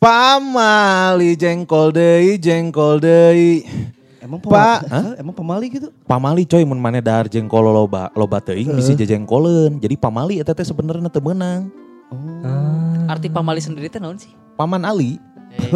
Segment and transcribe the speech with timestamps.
[0.00, 3.68] Pamali jengkol deui, jengkol deui.
[4.24, 5.02] Emang Pak, pemali, hah?
[5.12, 5.20] Hah?
[5.20, 5.92] emang pemali gitu?
[6.08, 9.76] Pamali coy mun maneh dahar jengkol loba loba teuing bisi jejengkoleun.
[9.76, 11.68] Jadi pamali eta teh sebenarnya teu meunang.
[13.12, 14.32] Arti pamali sendiri teh naon sih?
[14.56, 15.20] Paman Ali.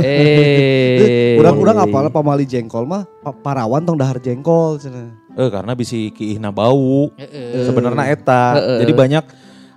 [0.00, 1.36] Eh.
[1.36, 5.12] Urang-urang apalah pamali jengkol mah pa- parawan tong dahar jengkol cenah.
[5.36, 7.12] Eh karena bisi kiihna bau.
[7.20, 7.60] Heeh.
[7.68, 8.56] Sebenarnya eta.
[8.56, 8.88] Heeh.
[8.88, 9.24] Jadi banyak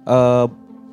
[0.08, 0.46] eh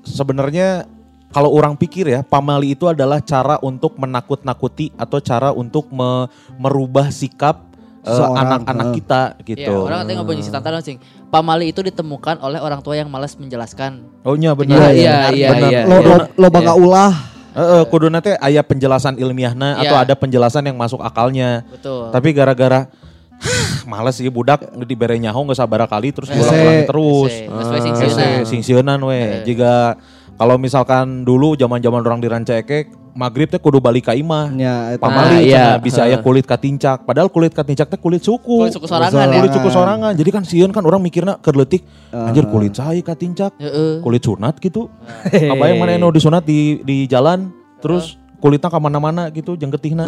[0.02, 0.90] sebenarnya
[1.34, 7.10] kalau orang pikir ya, pamali itu adalah cara untuk menakut-nakuti atau cara untuk me- merubah
[7.10, 7.66] sikap
[8.00, 8.96] eh, anak-anak heeh.
[8.96, 9.74] kita Iya, gitu.
[9.82, 11.02] orang katanya ngobrol si Tantara cing.
[11.26, 14.06] Pamali itu ditemukan oleh orang tua yang malas menjelaskan.
[14.22, 14.78] Oh iya benar.
[14.78, 15.70] Iya, Iya, iya, iya, benar.
[15.72, 15.80] iya.
[15.82, 16.48] Lo, lo, lo Iya.
[16.48, 17.12] bangga ulah.
[17.54, 19.90] Heeh, kudu nanti aya penjelasan ilmiahna Iya.
[19.90, 21.66] atau ada penjelasan yang masuk akalnya.
[21.66, 22.10] Betul.
[22.10, 22.86] Tapi gara-gara
[23.34, 26.38] "Hah, males sih budak dibere nyaho nggak sabar kali terus Hese.
[26.44, 27.32] ulang terus.
[27.32, 28.42] Hese, singsieunan.
[28.44, 29.42] singsieunan we.
[29.44, 29.98] Jika
[30.34, 34.50] kalau misalkan dulu zaman-zaman orang di Rancaikek maghrib teh kudu balik ka imah.
[34.58, 35.06] Ya, eta.
[35.06, 35.66] Pamali Ah, iya.
[35.78, 37.06] bisa aya kulit katincak.
[37.06, 38.66] Padahal kulit katincak teh kulit suku.
[38.66, 39.38] Kulit suku sorangan ya.
[39.38, 40.12] Kulit suku sorangan.
[40.18, 41.86] Jadi kan sieun kan orang mikirnya kerletik.
[42.10, 43.54] Anjir kulit saya katincak.
[43.62, 44.02] Heeh.
[44.02, 44.90] Kulit sunat gitu.
[45.30, 50.04] Apa yang mana yang disunat di di jalan terus kulitnya ke mana-mana gitu jeung getihna.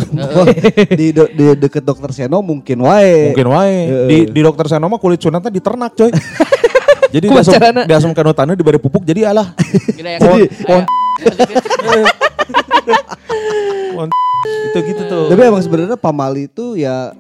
[0.99, 3.31] di, de- di deket dokter Seno mungkin wae.
[3.33, 3.79] Mungkin wae.
[4.11, 6.11] Di, di dokter Seno mah kulit sunatnya di ternak coy.
[7.09, 7.83] jadi Kumaha diasum, carana?
[7.85, 9.55] diasum kanutannya diberi pupuk jadi alah.
[9.93, 10.19] Gila ya.
[14.71, 15.25] Itu gitu tuh.
[15.33, 17.15] Tapi emang sebenarnya pamali itu ya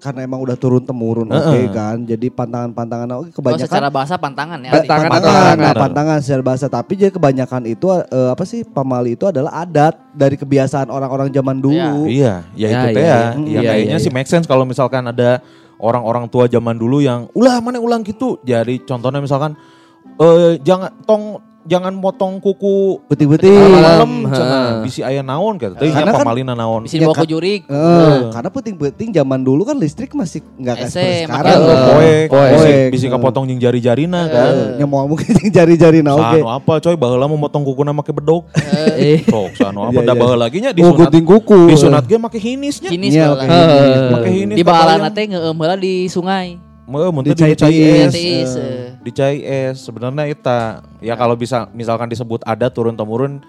[0.00, 1.68] karena emang udah turun temurun oke Heeh.
[1.70, 2.00] kan.
[2.00, 4.70] Jadi pantangan-pantangan oke Oh, kebanyakan secara bahasa pantangan ya.
[4.72, 5.08] Pantangan.
[5.08, 5.56] pantangan, pantangan.
[5.60, 9.94] nah, pantangan secara bahasa tapi jadi kebanyakan itu eh, apa sih pamali itu adalah adat
[10.12, 12.08] dari kebiasaan orang-orang zaman dulu.
[12.08, 13.20] Iya, ya, Ya, itu teh iya, ya.
[13.20, 13.20] iya.
[13.20, 15.44] Ya, Iya, kayaknya iya, sih make sense kalau misalkan ada
[15.80, 18.38] orang-orang tua zaman dulu yang ulah mana ulang gitu.
[18.44, 19.56] Jadi contohnya misalkan
[20.20, 23.52] eh jangan tong jangan potong kuku Betul-betul.
[23.70, 24.32] malam Heeh.
[24.32, 25.76] cenah bisi aya naon gitu.
[25.76, 26.84] Teh nya kan- pamalina naon.
[26.84, 27.60] Bisa Ya, dibawa kan- ke jurik.
[27.66, 31.60] Eh, karena penting-penting zaman dulu kan listrik masih nggak kayak sekarang.
[31.60, 32.26] Poek.
[32.26, 34.52] poek, bisi, bisi kapotong jeung jari-jarina kan.
[34.76, 36.38] Eh, mau mungkin jari-jari nah oke.
[36.38, 38.48] Sanu apa coy baheula mau motong kukuna make bedog.
[38.96, 39.20] Eh.
[39.24, 40.18] Sok sanu apa Iya, da iya.
[40.18, 41.12] baheula lagi nya disunat.
[41.12, 41.60] kuku.
[41.68, 42.90] Disunat ge make hinisnya.
[42.90, 43.26] Iya.
[43.36, 44.08] Heeh.
[44.10, 44.56] Make hinis.
[44.56, 46.56] Di bahalana teh ngeueum heula di sungai.
[46.90, 47.54] Meueuh mun teh Dicai
[49.00, 50.84] Dicai es sebenarnya eta.
[51.00, 53.40] Ya kalau bisa misalkan disebut ada turun temurun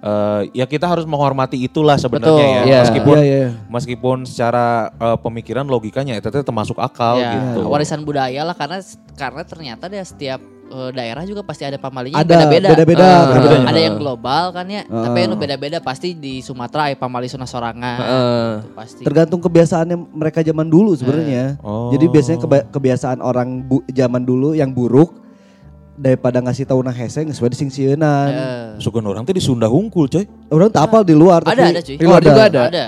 [0.00, 2.62] eh, ya kita harus menghormati itulah sebenarnya ya.
[2.62, 2.80] Iya.
[2.86, 3.48] Meskipun Iya, iya.
[3.66, 7.66] meskipun secara eh, pemikiran logikanya itu teh termasuk akal Ya, gitu.
[7.66, 8.78] warisan budaya lah karena
[9.18, 12.68] karena ternyata deh setiap eh, daerah juga pasti ada pamalinya Ada, beda-beda.
[12.70, 13.66] beda-beda, Eh, beda-bedanya.
[13.66, 15.22] ada yang global kan ya, tapi Eh.
[15.22, 17.98] yang beda-beda pasti di Sumatera ada pamali Suna Sorangan.
[17.98, 18.50] Heeh.
[18.60, 19.02] Itu pasti.
[19.02, 21.58] Tergantung kebiasaannya mereka zaman dulu sebenarnya.
[21.60, 21.90] Oh.
[21.90, 25.18] Jadi biasanya keba- kebiasaan orang bu- zaman dulu yang buruk
[25.92, 28.28] daripada ngasih tahu nah hese geus we disingsieunan.
[28.30, 30.24] Eh, Sugan orang teh di Sunda hungkul coy.
[30.48, 31.96] Orang tak apal di luar Ada, tapi ada, cuy.
[31.98, 32.60] Di luar Oh, juga ada.
[32.66, 32.84] ada.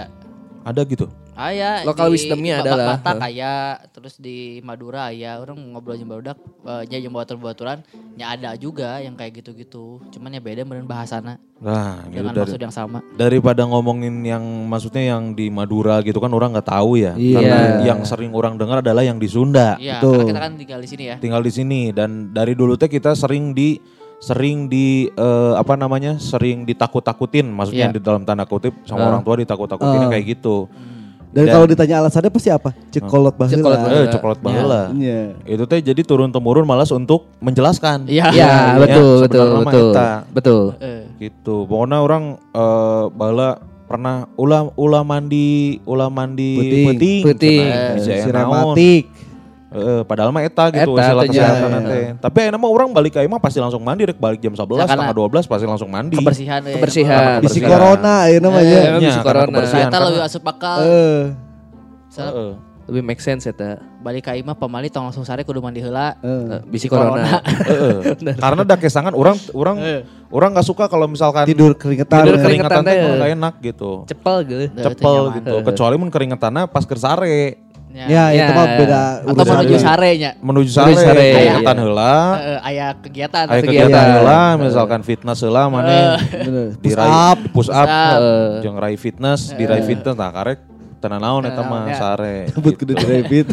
[0.62, 1.06] Ada gitu.
[1.42, 3.54] Aya Lokal di wisdomnya adalah- Batak aya,
[3.90, 5.36] terus di Madura aya.
[5.36, 7.82] Orang ngobrol jeung barudak eh, nya jeung batur-baturan
[8.14, 9.98] nya ada juga yang kayak gitu-gitu.
[10.08, 12.98] Cuman ya beda meureun bahasana Nah, gitu dengan dari, maksud yang sama.
[13.12, 17.14] daripada ngomongin yang maksudnya yang di Madura gitu kan orang nggak tahu ya.
[17.14, 17.36] Iya.
[17.36, 19.74] Karena yang sering orang dengar adalah yang di Sunda.
[19.76, 20.14] Iya, Betul.
[20.16, 21.16] karena kita kan tinggal di sini ya.
[21.18, 23.82] Tinggal di sini dan dari dulu teh kita sering di
[24.18, 26.14] sering di eh, apa namanya?
[26.14, 27.94] sering ditakut-takutin maksudnya Iya.
[27.94, 29.08] di dalam tanda kutip sama Ah.
[29.08, 30.08] orang tua ditakut-takutin Ah.
[30.08, 30.70] kayak gitu.
[31.32, 32.76] Dan Dan- kalau ditanya alasannya pasti apa?
[32.88, 33.56] Cekolot baheula.
[33.56, 34.12] Cekolot Eh, baheula.
[34.12, 34.82] coklat baheula.
[34.92, 35.20] Iya.
[35.46, 38.04] Itu teh jadi turun temurun malas untuk menjelaskan.
[38.04, 38.28] Iya.
[38.30, 39.90] Ya, betul, betul, sebenarnya mah betul.
[39.90, 40.10] eta.
[40.28, 40.62] Betul.
[40.78, 41.56] Eh, Gitu.
[41.64, 43.50] Pokoknya orang eh baheula
[43.82, 46.84] pernah ulah ulah mandi ulah mandi Peuting.
[46.86, 47.60] peuting, Peuting.
[47.60, 47.76] cenah.
[47.76, 48.10] Eh, Bisa
[49.72, 51.80] Heeh, padahal mah eta gitu Eta, istilah kesehatan ya.
[51.82, 52.04] teh.
[52.20, 54.84] Tapi ayeuna mah orang balik ka imah pasti langsung mandi rek balik jam 11 Ya,
[54.86, 56.14] setengah 12 pasti langsung mandi.
[56.14, 56.74] kebersihan ya.
[56.74, 57.40] Kebersihan.
[57.40, 57.70] Bisi Kebersihan.
[57.72, 58.78] corona ayeuna Eh, namanya.
[58.86, 59.48] emang Iya, bisa karena corona.
[59.50, 59.88] kebersihan.
[59.88, 60.78] Saya lebih asup akal.
[60.82, 61.22] Eh.
[62.12, 62.52] Heeh.
[62.82, 63.78] Lebih make sense eta.
[63.96, 66.18] balik ka imah pamali tong langsung sare kudu mandi heula.
[66.18, 66.28] eh.
[66.52, 67.38] Eh, Bisi corona.
[67.40, 68.18] Heeh.
[68.36, 69.76] Karena da kesangan orang orang
[70.28, 72.26] orang nggak suka kalau misalkan Tidur keringetan.
[72.26, 73.16] Tidur keringetan teh Keringetan teh.
[73.16, 73.90] nggak enak gitu.
[74.04, 74.60] Cepel gitu.
[74.68, 75.52] Itu Cepel gitu.
[75.64, 76.92] Kecuali mun keringetannya pas ke
[77.92, 78.56] Ya, itu Ya.
[78.56, 79.52] mah beda Atau urusan.
[79.52, 79.84] menuju deui.
[79.84, 80.30] sare nya.
[80.40, 81.60] Menuju sare, sare, iya.
[81.60, 82.14] heula.
[82.40, 83.44] Eh, aya kegiatan.
[83.46, 83.84] Aya kegiatan.
[83.92, 86.66] kegiatan heula misalkan fitness heula maneh Bener.
[86.80, 87.38] di Push up.
[87.52, 87.84] push up.
[87.84, 90.71] Eh, jeung rai fitness di rai fitness nah karek
[91.02, 91.98] tenan naon eta mah ya.
[91.98, 92.46] sare.
[92.54, 93.50] Kudu di rapid.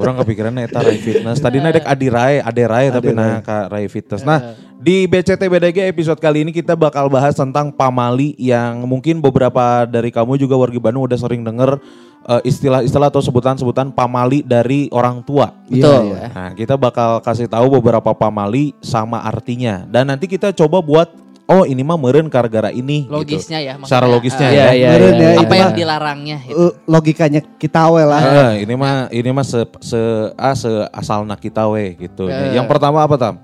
[0.00, 1.40] Orang kepikiran eta Rai Fitness.
[1.40, 4.20] Tadi dek Adi Rai, Ade Rai tapi nah ka Rai Fitness.
[4.20, 9.88] Nah, di BCT BDG episode kali ini kita bakal bahas tentang pamali yang mungkin beberapa
[9.88, 11.80] dari kamu juga wargi Bandung udah sering denger
[12.28, 15.56] eh, istilah-istilah atau sebutan-sebutan pamali dari orang tua.
[15.64, 16.12] Betul.
[16.12, 16.28] Iya, iya.
[16.28, 19.88] Nah, kita bakal kasih tahu beberapa pamali sama artinya.
[19.88, 23.12] Dan nanti kita coba buat oh ini mah meureun gara-gara ini gitu.
[23.12, 23.88] Logisnya ya, maksudnya.
[23.88, 24.64] Secara logisnya Eh, ya.
[24.64, 25.40] Iya, iya, iya, ya, iya.
[25.40, 26.56] Apa itu yang dilarangnya gitu.
[26.56, 28.22] eh, logikanya kita we lah.
[28.22, 30.00] Eh, ini mah ini mah se, se
[30.34, 32.28] ah, se asalna kita we gitu.
[32.28, 32.56] Eh.
[32.56, 33.34] Yang pertama apa tam?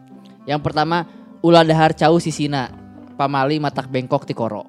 [0.49, 1.05] Yang pertama
[1.45, 2.73] ulah dahar cau sisina.
[3.21, 4.65] Pamali matak bengkok ti koro.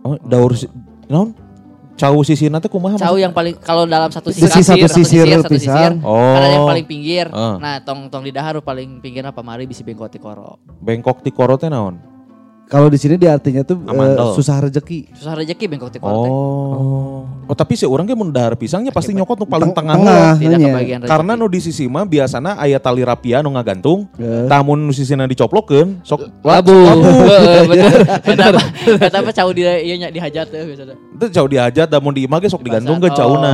[0.00, 0.64] Oh, daur si,
[1.12, 1.36] non?
[1.92, 2.96] Cau sisina teh kumaha?
[2.96, 6.00] Cau yang paling kalau dalam satu Sisi sisir, satu sisir satu pisan.
[6.00, 6.16] Oh.
[6.40, 7.28] Ada yang paling pinggir.
[7.36, 7.60] Ah.
[7.60, 10.56] Nah, tong tong di dahar paling pinggir apa mari bisi bengkok ti koro.
[10.80, 12.15] Bengkok ti koro teh naon?
[12.66, 14.34] Kalau di sini di artinya tuh Amandel.
[14.34, 15.14] susah rezeki.
[15.14, 16.26] Susah rezeki bengkok ti koro teh.
[16.26, 17.22] Oh.
[17.46, 19.94] Oh, tapi si orang ge mun dahar pisangnya pasti nyokot nu paling Teng- tengah.
[19.94, 20.30] tengah.
[20.34, 21.10] Tidak kebagian rezeki.
[21.14, 24.10] Karena nu di sisi mah biasana aya tali rapia nu ngagantung.
[24.18, 24.50] Eh.
[24.50, 26.74] Tamun nu sisina dicoplokeun sok Labu.
[26.74, 27.92] Heeh, bener.
[28.26, 28.62] Eta apa?
[28.98, 30.94] Eta apa cau di ieu nya dihajat teh biasana.
[31.16, 33.30] itu jauh dihajat dan mau diimah ge sok digantung ke Dipasang.
[33.30, 33.52] cauna.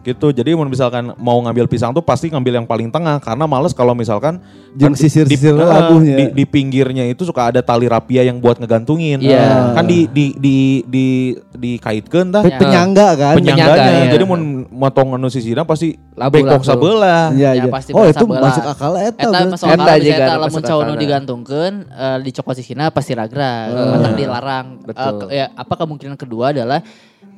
[0.00, 0.08] Iya, iya.
[0.10, 0.26] Gitu.
[0.32, 3.92] Jadi mun misalkan mau ngambil pisang tuh pasti ngambil yang paling tengah karena males kalau
[3.92, 4.40] misalkan
[4.72, 6.16] kan di- sisir-sisir di, labuhnya.
[6.16, 9.20] di, di pinggirnya itu suka ada tali rapia yang buat ngegantungin.
[9.20, 9.74] Iya.
[9.74, 11.06] Kan di di di di
[11.50, 13.34] dikaitkeun tah Pe- Penyangga kan.
[13.36, 13.76] penyangganya.
[13.76, 14.10] Penyangga, iya.
[14.10, 17.30] Jadi mun motong anu sisina pasti Labu bengkok sabelah.
[17.30, 17.70] Iya, Ya, iya.
[17.70, 19.20] pasti Oh, itu berasa masuk akal eta.
[19.20, 19.38] Eta
[19.68, 23.68] akal juga eta lamun masuk cau nu digantungkeun eh, di cokot sisina pasti ragrag.
[23.70, 24.66] Matak dilarang.
[24.82, 25.12] Betul.
[25.20, 26.80] ke- ya, apa kemungkinan kedua adalah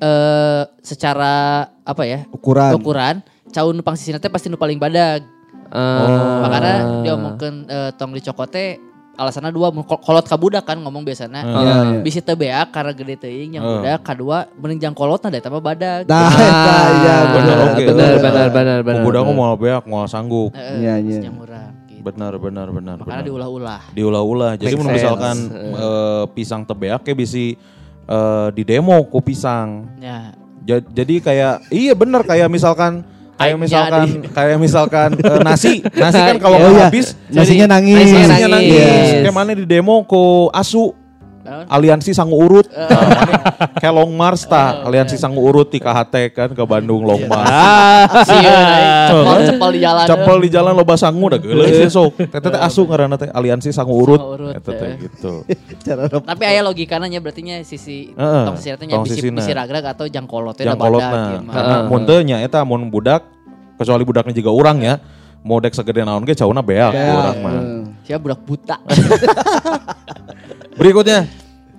[0.03, 1.33] eh secara
[1.87, 2.27] apa ya?
[2.35, 2.75] Ukuran.
[2.75, 3.17] Ukuran
[3.53, 5.23] cau nu pang sisina teh pasti nu paling badag.
[5.71, 6.43] Ah.
[6.45, 8.81] Makanya dia omongkeun eh, tong dicokote
[9.13, 9.69] alasannya dua
[10.01, 11.45] kolot ka budak kan ngomong biasanya.
[11.45, 11.75] Iya, iya.
[12.01, 13.71] Bisa teu beak karena gede teuing yang Eh.
[13.79, 16.09] budak kedua mending jang kolotna da eta mah badag.
[16.09, 17.57] Nah, Ah, eta iya bener, bener.
[17.63, 17.83] oke.
[17.87, 19.03] benar, benar, benar, benar.
[19.05, 20.51] Udah mau beak mau sanggup.
[20.57, 21.21] Iya, iya.
[21.23, 21.29] gitu.
[22.03, 23.29] Benar benar benar Makanya benar.
[23.31, 23.81] diulah-ulah.
[23.95, 24.53] Diulah-ulah.
[24.59, 27.55] Jadi misalkan eh, pisang tebeak kayak bisi
[28.05, 29.87] eh, di demo ku pisang.
[29.99, 30.33] Ya.
[30.63, 33.03] Ja- Jadi kayak iya bener kayak misalkan
[33.35, 36.87] kayak misalkan di- kayak misalkan eh, nasi nasi kan kalau Oh, iya.
[36.87, 38.07] habis Nasinya nangis.
[38.07, 38.47] nasinya nangis.
[38.49, 38.79] nangis.
[38.79, 39.11] Yes.
[39.21, 40.95] Kayak mana di demo ku asu?
[41.69, 43.35] Aliansi sangu urut Nah, mana
[43.79, 48.65] kayak long mars tah aliansi sangu urut di KHT kan ke Bandung long mars Sieun
[48.67, 50.07] aing cepol cepol di jalan.
[50.07, 52.19] Cepel di jalan loba sangu dah geuleuh sih sok.
[52.31, 54.21] Tete teh asu ngaranna teh aliansi sangu urut.
[54.55, 54.97] Eta teh eh.
[55.09, 55.33] gitu.
[56.31, 60.57] Tapi aya logikana nya berarti nya sisi tong sisir teh nya bisi ragrag atau jangkolot
[60.57, 61.19] teh Yang da badak kolotna.
[61.23, 61.55] ieu mah.
[61.55, 63.23] Karena mun teu nya eta mun budak
[63.79, 64.95] kecuali budaknya juga orang ya.
[65.43, 67.53] Mau dek segede naon ge cauna beak ku urang mah.
[68.07, 68.77] Siapa budak buta.
[70.75, 71.29] Berikutnya.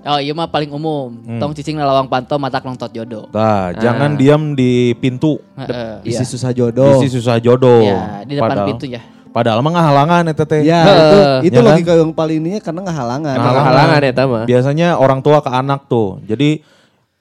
[0.03, 1.15] Oh iya mah paling umum.
[1.39, 3.31] Tong cicing na lawang panto matak nongtot jodoh.
[3.31, 5.39] Nah, jangan diam di pintu.
[5.55, 6.03] Heeh.
[6.03, 6.99] Isi susah jodoh.
[6.99, 7.79] Isi susah jodoh.
[7.81, 9.01] Ya, di depan Padahal- pintu ya.
[9.33, 10.61] Padahal mah ngahalangan eta teh.
[10.61, 10.93] Ya, Heeh.
[10.99, 11.17] itu
[11.47, 11.69] itu Ya kan?
[11.71, 13.33] logika yang paling ini karena ngehalangan.
[13.33, 13.65] Ngehalangan.
[13.65, 14.43] Halangan eta mah.
[14.45, 16.19] Biasanya orang tua ke anak tuh.
[16.21, 16.61] Jadi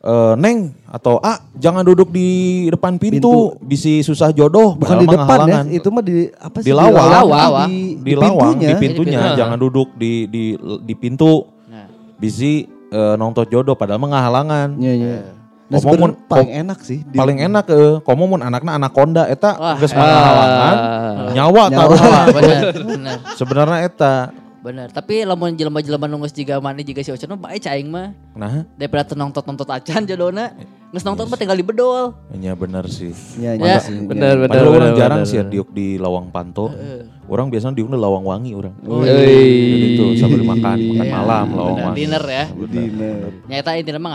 [0.02, 2.28] eh, Neng atau ah jangan duduk di
[2.68, 4.75] depan pintu, bisi susah jodoh.
[4.75, 5.64] Bukan Padahal di depan ya, ngahalangan.
[5.70, 6.66] itu mah di apa sih?
[6.66, 7.06] Di lawang.
[7.08, 7.68] Lawang.
[7.70, 8.76] Di, di, lawang, di pintunya.
[8.76, 9.38] pintunya, Di pintu.
[9.38, 10.44] jangan duduk di di
[10.82, 11.32] di pintu.
[12.22, 12.52] Nah, Bisi
[12.88, 14.78] eh, nongtot jodoh padahal mah ngahalangan.
[14.78, 15.16] Iya, iya.
[15.66, 16.98] Nah, Ngomong sebenarnya mun- paling enak sih.
[17.02, 19.96] di- Paling enak eh komo mun anakna anakonda eta geus eh.
[19.96, 20.76] ngahalangan.
[21.32, 21.72] Nyawa Nyawa.
[21.72, 22.26] taruhan.
[22.30, 24.14] bener, bener, Sebenarnya eta.
[24.62, 24.88] Bener.
[24.94, 28.14] Tapi lamun jelema-jelema nunggu jiga mana jiga si Ocon mah bae cai mah.
[28.38, 30.55] Nah, Daripada teu nongtot-nongtot acan jodohna.
[30.93, 32.14] Geus nongtot mah tinggal di bedol.
[32.37, 33.11] nya bener sih.
[33.40, 33.64] Iya, Ya.
[33.64, 33.97] iya sih.
[34.07, 36.71] Bener, bener, Padahal orang jarang sih ya diuk di lawang panto.
[37.26, 38.75] Orang biasanya diuk di lawang wangi orang.
[38.87, 41.97] Oh, Jadi itu sambil makan, makan Iya, malam lawang wangi.
[41.99, 42.45] Dinner ya.
[42.52, 43.19] Dinner.
[43.49, 44.12] Nyata intinya mah.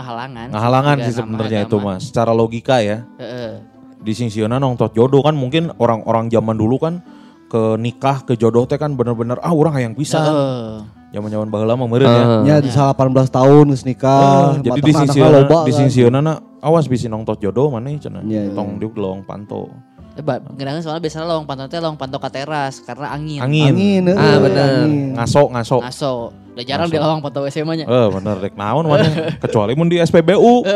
[0.48, 2.00] Ngahalangan Juga sih sebenarnya itu mas.
[2.08, 3.04] Secara logika ya.
[3.20, 3.58] Heeh.
[3.98, 7.02] Di Singsiona nongtot jodoh kan mungkin orang-orang zaman dulu kan
[7.48, 10.20] ke nikah ke jodoh teh kan bener-bener ah orang hayang bisa.
[10.20, 10.84] Heeh.
[11.08, 12.44] Zaman-zaman baheula mah meureun ya.
[12.44, 14.52] Ya di salah 18 tahun geus nikah.
[14.52, 15.78] Oh, jadi di loba di kan.
[15.80, 18.20] Singsiona na, awas bisa nongtot jodoh mana cenah.
[18.28, 18.52] Iya, iya.
[18.52, 19.72] Tong diuk di lawang panto.
[20.20, 23.38] Eh, Kadang soalnya biasanya lawang panto teh lawang panto ka teras karena angin.
[23.38, 23.70] Angin.
[23.70, 24.02] Angin.
[24.10, 24.68] Ah, eh, bener.
[24.82, 25.14] angin.
[25.14, 25.78] Ngaso ngaso.
[25.78, 26.14] Ngaso.
[26.52, 27.86] Udah jarang di lawang panto WC mah nya.
[27.86, 29.06] Eh bener rek naon mana
[29.42, 30.66] kecuali mun di SPBU.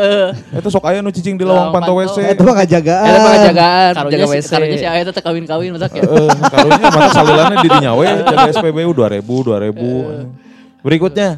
[0.53, 1.91] Itu sok aya nu cicing di lawang panto.
[1.93, 2.17] WC.
[2.21, 3.03] Eh, Itu mah ngajagaan.
[3.05, 4.47] Eta mah jagaan, Karunya jaga WC.
[4.49, 6.03] karunya si Ayah teh kawin-kawin masak ya.
[6.03, 10.81] Heeh, karunya mata salilannya di dinya we jaga SPBU 2000 2000.
[10.81, 11.29] Berikutnya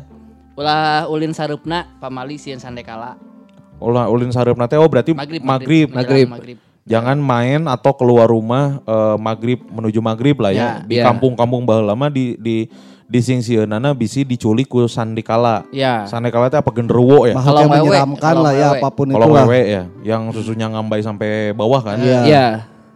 [0.54, 3.20] Ulah ulin sarupna pamali sieun sandekala.
[3.76, 5.88] ulah ulin sareupna teh oh berarti Maghrib, maghrib.
[5.90, 6.28] menjelang Maghrib.
[6.32, 6.58] maghrib.
[6.86, 10.62] Jangan main atau keluar rumah eh, maghrib menuju maghrib lah ya.
[10.62, 10.72] Ya.
[10.86, 11.10] Di Ya.
[11.10, 12.70] kampung-kampung baheula mah di di
[13.06, 15.66] di singsieunaana bisi diculik ku sandikala.
[15.74, 16.06] Ya.
[16.06, 17.34] Sandikala teh apa genderuwo ya?
[17.34, 19.46] Makhluk Kalau yang menyeramkan kalau lah ya apa pun Kalau itulah.
[19.46, 21.98] wewe ya, yang susunya ngambai sampai bawah kan?
[21.98, 22.22] Iya.
[22.22, 22.48] Iya.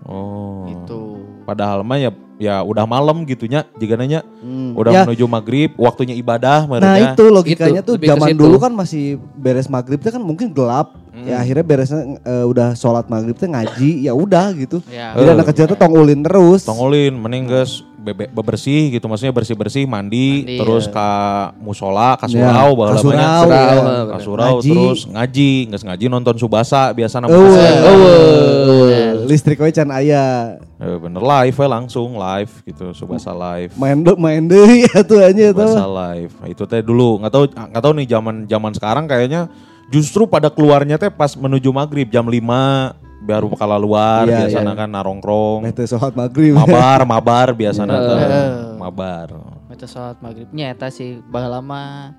[0.06, 0.70] Oh.
[0.70, 1.02] Itu.
[1.46, 4.72] Padahal mah ya ya udah malam gitunya jika nanya Hmm.
[4.72, 5.02] udah Ya.
[5.04, 9.68] menuju maghrib waktunya ibadah Nah mereka itu logikanya Itu, tuh zaman dulu kan masih beres
[9.68, 10.94] maghrib tuh kan mungkin gelap.
[11.22, 14.80] Ya akhirnya beresnya eh, udah sholat maghrib teh ngaji ya udah gitu.
[14.86, 15.12] Ya.
[15.14, 16.64] Jadi anak kecil tuh tong ulin terus.
[16.64, 20.94] Tongolin, mending geus bebe- bebersih gitu maksudnya bersih-bersih mandi, Mandi, terus ya.
[20.94, 21.10] ka
[21.58, 23.28] musola, ka Ya, surau baheula ka surau, banyak.
[23.28, 23.42] ya.
[23.42, 24.70] Surau, Ka surau Ngaji.
[24.70, 27.52] terus ngaji, geus ngaji nonton Subasa biasa nama Eueuh.
[27.52, 29.26] kasih.
[29.26, 30.58] Listrik we can aya.
[30.76, 33.76] Eh, bener live we langsung live gitu Subasa live.
[33.76, 35.68] Main de, main deui atuh aja tuh.
[35.68, 36.32] Subasa live.
[36.36, 39.52] Nah, Itu teh dulu nggak tahu nggak tahu nih zaman zaman sekarang kayaknya
[39.90, 42.40] justru pada keluarnya teh pas menuju maghrib jam 5
[43.20, 44.80] baru kala luar Iya, biasanya iya.
[44.80, 45.60] kan narongkrong.
[45.62, 46.56] Meh teh sholat maghrib.
[46.56, 48.18] mabar mabar biasanya teh.
[48.18, 48.52] Heeh.
[48.78, 49.28] mabar.
[49.70, 52.16] Itu sholat maghribnya eta sih baheula mah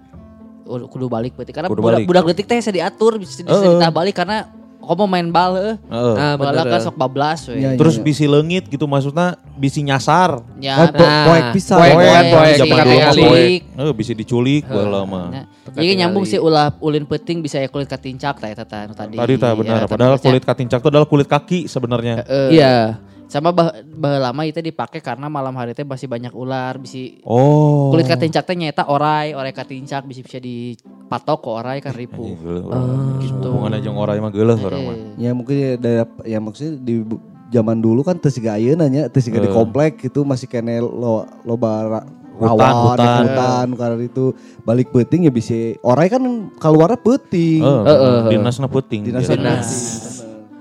[0.63, 2.07] u- kudu balik berarti karena Kudu budak, balik.
[2.07, 3.75] budak detik teh bisa diatur bisa, bisa Heeh.
[3.77, 4.47] ditah balik karena
[4.81, 5.77] komo main bal heuh.
[5.79, 6.15] Heeh.
[6.17, 6.73] Ah, Baheula bener.
[6.73, 7.61] kan sok bablas we.
[7.61, 10.41] Iya, Terus bisi leungit gitu maksudnya bisi nyasar.
[10.59, 11.79] Ya, Oh, Nah, poek pisan.
[11.79, 12.55] poek, Poek, poek.
[12.57, 13.61] Zaman dulu mah poek.
[13.63, 15.27] Eh, bisa diculik baheula mah.
[15.31, 15.43] Ya.
[15.71, 18.41] Jadi nyambung sih ulah ulin peting bisa ya kulit katincak
[18.89, 19.15] nu tadi.
[19.15, 19.79] Tadi tak benar.
[19.79, 22.27] Ya, Padahal tadi kulit katincak itu adalah kulit kaki sebenarnya.
[22.27, 22.49] Heeh.
[22.59, 22.75] Iya.
[23.31, 27.95] Sama bah, baheula mah itu dipakai karena malam hari teh masih banyak ular, bisi Oh.
[27.95, 30.43] kulit katincak teh nyata orai, orai katincak bisa bisa
[31.11, 33.19] dipatok ke orai kan geuleuh orang.
[33.19, 33.43] Gitu.
[33.51, 34.97] Hubungannya jeung orang mah geuleuh orang mah.
[35.19, 37.03] Ya mungkin ya, dari, ya maksudnya di
[37.51, 41.27] zaman dulu kan teu siga ayeuna nya, teu siga di komplek gitu masih kene lo
[41.43, 42.07] loba
[42.41, 43.21] Hutan, rawan, hutan.
[43.21, 44.25] hutan, karena itu
[44.65, 46.25] balik peuting ya bisa orai kan
[46.57, 47.61] keluarnya peuting.
[47.61, 48.17] Eh, Heeh.
[48.33, 49.13] dinasna peuting.
[49.13, 49.61] Dinasna biasanya.
[49.61, 49.71] Dinas.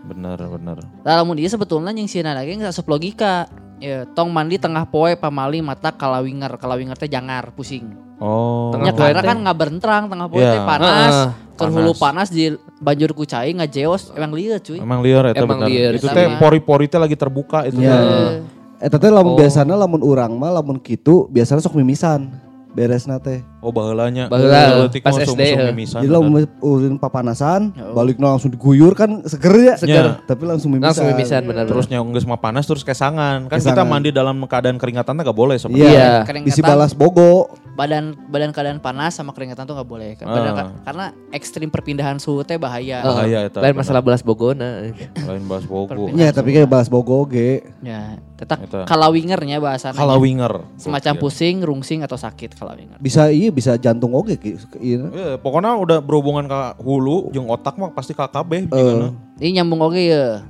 [0.03, 0.77] Bener bener.
[1.07, 3.47] Nah, lamun dia sebetulnya yang sieuna lagi nggak asup logika.
[3.79, 8.08] Ya, tong mandi tengah poe pamali mata kalawinger, kalawinger teh jangar pusing.
[8.19, 8.75] Oh.
[8.75, 10.51] Tengah Ya poe karena kan nggak berentrang tengah poe Iya.
[10.51, 11.29] teh panas, Heeh.
[11.55, 12.27] terhulu Panas.
[12.27, 12.43] panas di
[12.77, 14.77] banjur ku cai ngajeos emang lieu cuy.
[14.77, 15.71] Emang liar eta Emang bener.
[15.71, 17.79] liar, Itu teh pori-pori teh lagi terbuka itu.
[17.79, 17.95] Iya.
[17.95, 18.35] teh.
[18.79, 19.37] Eh teh lamun Oh.
[19.37, 22.27] biasana lamun urang mah lamun kitu biasanya sok mimisan.
[22.69, 23.39] Beresna teh.
[23.59, 24.27] Oh baheulanya.
[24.27, 25.41] Baheula, Leutik pas mah SD,
[25.75, 29.75] Jadi lamun ulin papanasan, balikna langsung diguyur kan seger ya.
[29.75, 30.23] Seger.
[30.23, 30.87] Tapi langsung mimisan.
[30.87, 31.67] Langsung mimisan benar.
[31.67, 33.45] Terus nya geus mah panas terus kesangan.
[33.45, 33.83] Kan kita Kesangan.
[33.85, 35.61] mandi dalam keadaan keringatan gak boleh Iya.
[35.61, 35.91] sebenarnya.
[35.91, 36.11] Iya.
[36.23, 37.51] Keringatan, Bisi balas bogo.
[37.75, 40.11] badan badan keadaan panas sama keringatan tuh nggak boleh.
[40.19, 40.27] Ah.
[40.29, 42.99] Badan ka- karena ekstrim perpindahan suhu teh bahaya.
[43.01, 43.59] Bahaya eta.
[43.59, 44.83] Lain masalah belas bogona.
[45.17, 45.87] Lain bahas bogo.
[45.89, 47.63] Perpindahan Ya tapi kayak balas bogo ge.
[47.79, 48.83] Ya, tetap Eta.
[48.83, 49.95] kalawingernya bahasanya.
[49.95, 50.63] Kalawinger.
[50.75, 52.99] Semacam pusing, rungsing atau sakit kalawinger.
[52.99, 54.57] Bisa iya bisa jantung oge ki.
[54.79, 55.05] Iya.
[55.09, 58.69] Eh, pokoknya udah berhubungan ke hulu, jeung otak mah pasti KKB.
[58.71, 59.09] Eh.
[59.41, 60.45] Ini nyambung oke ya.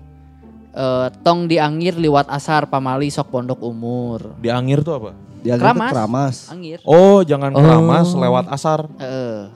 [0.69, 4.37] Eh, tong diangir liwat asar pamali sok pondok umur.
[4.39, 5.11] Di angir tuh apa?
[5.39, 5.91] Dia Keramas.
[5.91, 6.37] keramas.
[6.51, 6.79] Angir.
[6.83, 8.87] Oh, jangan keramas lewat asar.
[8.99, 9.49] Heeh.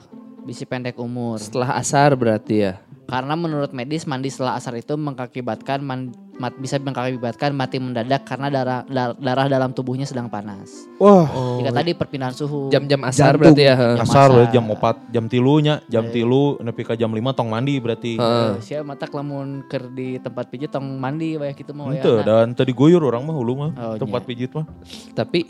[0.44, 1.40] bisi pendek umur.
[1.40, 2.76] Setelah asar berarti ya.
[3.04, 8.48] Karena menurut medis mandi setelah asar itu mengakibatkan man- mat- bisa mengakibatkan mati mendadak karena
[8.48, 10.88] darah dar- darah dalam tubuhnya sedang panas.
[10.96, 11.28] Wah,
[11.60, 12.68] Jika tadi perpindahan suhu.
[12.68, 13.52] Jam-jam asar Jantung.
[13.52, 13.74] berarti ya.
[13.76, 14.48] Jam asar asar.
[14.50, 18.16] jam 4, jam tilunya, jam tilu nepi ka jam 5 tong mandi berarti.
[18.16, 18.50] Heeh.
[18.50, 22.50] Eh, Sia mata lamun keur di tempat pijit tong mandi bae kitu mah Ente, dan
[22.50, 24.28] tadi guyur orang mah hulu mah Oh, tempat iya.
[24.28, 24.64] pijit mah.
[25.12, 25.44] Tapi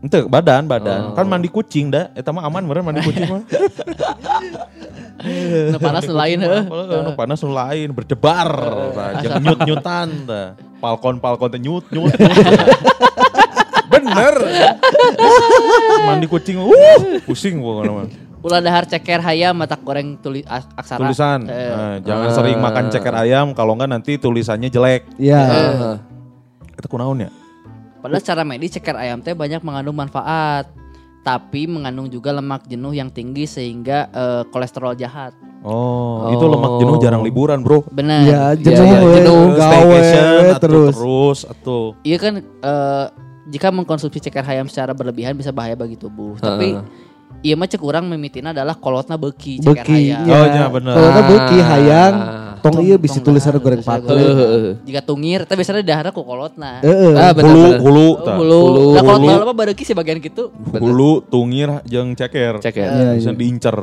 [0.00, 2.08] Ente badan badan kan mandi kucing dah.
[2.12, 3.42] Eta mah aman bener mandi kucing mah.
[5.72, 6.38] Nu panas nu lain.
[6.42, 6.62] Heeh,
[7.00, 8.50] nu panas nu lain berdebar.
[8.98, 10.08] Nah, Jeung nyut-nyutan.
[10.78, 12.12] Palkon-palkon teh nyut nyut.
[13.92, 14.34] Bener.
[16.04, 16.70] Mandi kucing uh
[17.24, 18.06] pusing pokoknya mah.
[18.44, 21.00] Ulah dahar ceker hayam matak goreng tuli a- aksara.
[21.00, 21.48] Tulisan.
[21.48, 25.08] Eh, Nah, jangan sering makan ceker ayam kalau enggak nanti tulisannya jelek.
[25.16, 25.40] Iya.
[25.48, 25.96] Heeh.
[26.76, 27.30] Itu kunaon ya?
[28.04, 30.68] Padahal secara medis ceker ayam teh banyak mengandung manfaat.
[31.24, 35.32] Tapi mengandung juga lemak jenuh yang tinggi sehingga eh, kolesterol jahat.
[35.64, 37.88] Oh, itu lemak jenuh jarang liburan, Bro.
[37.88, 38.20] Benar.
[38.20, 39.44] Iya, jenuh iya, we, jenuh.
[39.56, 39.98] gawe
[40.60, 40.92] terus.
[40.92, 43.06] terus atau Iya kan eh,
[43.48, 46.36] jika mengkonsumsi ceker ayam secara berlebihan bisa bahaya bagi tubuh.
[46.36, 46.76] Tapi
[47.40, 50.12] iya mah cek urang mimitina adalah kolotna beuki ceker Beki.
[50.12, 50.28] ayam.
[50.28, 50.92] Oh, iya, bener.
[50.92, 51.24] Kalau Ah.
[51.24, 52.14] beuki hayang,
[52.64, 54.08] tong iya bisa tulisannya dahar, goreng pate.
[54.08, 54.66] Heeh.
[54.88, 56.80] Jika tungir, tapi biasanya dahara ku kolotna.
[56.80, 57.12] Heeh.
[57.12, 58.60] Ah, benar, hulu hulu hulu.
[58.64, 58.84] Hulu.
[58.96, 60.48] Nah, kolot baheula mah sih bagian gitu.
[60.72, 62.64] Hulu, tungir, jeung ceker.
[62.64, 62.88] Cek ya.
[62.88, 63.38] Iya, Bisa iya.
[63.38, 63.76] diincer.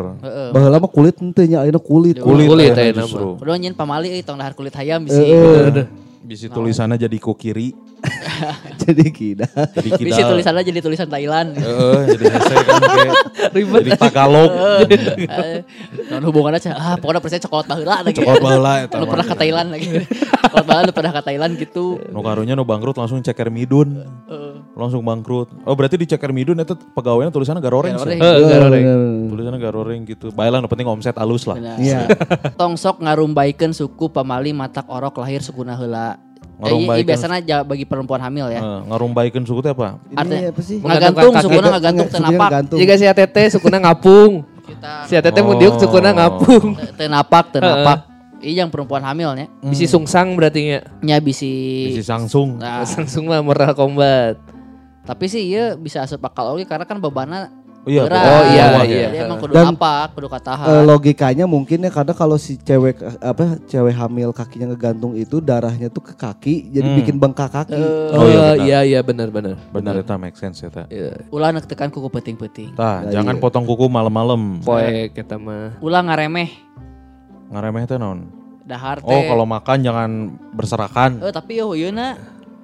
[0.49, 2.17] Baheula mah kulit henteu nya ayeuna kulit.
[2.17, 3.05] Kulit, Kulit eh, ya, nama.
[3.05, 3.37] justru.
[3.37, 5.21] Udah nyen pamali euy tong dahar kulit hayam bisi.
[5.21, 5.85] Heeh.
[6.21, 7.73] Bisa tulisannya jadi ku kiri,
[8.81, 9.45] Jadi kida.
[9.73, 10.05] jadi kidal.
[10.05, 11.53] Bisi tulisannya jadi tulisan Thailand.
[11.53, 13.13] Heeh, jadi hese kan kayak
[13.53, 14.51] Jadi Tagalog.
[14.87, 15.59] Eh,
[16.09, 18.15] Non hubungannya cah, ah pokoknya percaya coklat baheula lagi.
[18.15, 19.11] Cokot baheula eta Lu mah.
[19.11, 19.87] pernah ke Thailand lagi.
[20.41, 21.85] Coklat baheula lu pernah ke Thailand gitu.
[22.07, 23.89] Nu karunya nu bangkrut langsung ceker midun.
[24.71, 25.51] Langsung bangkrut.
[25.63, 27.97] Oh, berarti di ceker midun itu pegawainya tulisannya garoreng.
[27.97, 28.17] Garoreng.
[28.17, 28.23] sih.
[28.23, 28.83] Heeh, garoreng.
[29.29, 30.27] Tulisannya garoreng gitu.
[30.31, 31.57] Baiklah, nu penting omset alus lah.
[31.59, 31.77] Benar.
[31.77, 31.99] Iya.
[32.55, 36.10] Tong sok ngarumbaikeun suku pamali matak orok lahir sukuna heula.
[36.61, 36.93] Eh, Ngarumbaikeun.
[36.95, 38.61] iya, biasanya ja- bagi perempuan hamil ya.
[38.61, 39.97] Eh, ngarumbaikeun suku teh apa?
[40.11, 40.77] Artinya Ini apa sih?
[40.77, 42.49] ngagantung sukuna ngagantung Nggak, teu sukunya napak.
[42.53, 42.77] gantung.
[42.77, 44.31] Jika si ATT sukuna ngapung.
[44.61, 46.65] Kita Si ATT mau diuk sukuna ngapung.
[46.71, 47.97] teu- teu napak, teu napak.
[48.39, 49.49] Iya yang perempuan hamilnya.
[49.59, 50.77] Bisi sungsang berarti nya.
[50.99, 51.89] Nya bisi.
[51.89, 52.57] Bisi Samsung.
[52.57, 54.37] Nah, Samsung mah Mortal Kombat.
[55.01, 58.21] tapi sih iya bisa asup akal oke karena kan bebannya Oh iya, berat.
[58.21, 58.79] oh iya, iya.
[58.83, 59.07] ya.
[59.07, 60.67] Jadi emang kudu Dan, apa, kudu katahan.
[60.69, 65.39] Eh, logikanya mungkin ya karena kalau si cewek eh, apa cewek hamil kakinya ngegantung itu
[65.39, 66.97] darahnya tuh ke kaki jadi Hmm.
[67.01, 67.77] bikin bengkak kaki.
[67.77, 68.55] Oh, iya, benar.
[68.61, 69.55] iya iya benar benar.
[69.69, 70.85] Benar itu make sense eta.
[70.87, 71.25] Iya.
[71.29, 72.73] Ulah nek tekan kuku penting-penting.
[72.73, 73.41] Tah, Nah, jangan iya.
[73.41, 74.61] potong kuku malam-malam.
[74.61, 75.77] Poe kita mah.
[75.79, 76.49] Ulah ngaremeh
[77.49, 78.29] Ngaremeh teh naon?
[78.61, 79.09] dahar teh.
[79.09, 80.09] Oh, kalau makan jangan
[80.53, 81.19] berserakan.
[81.19, 82.15] Eh tapi yo yeuna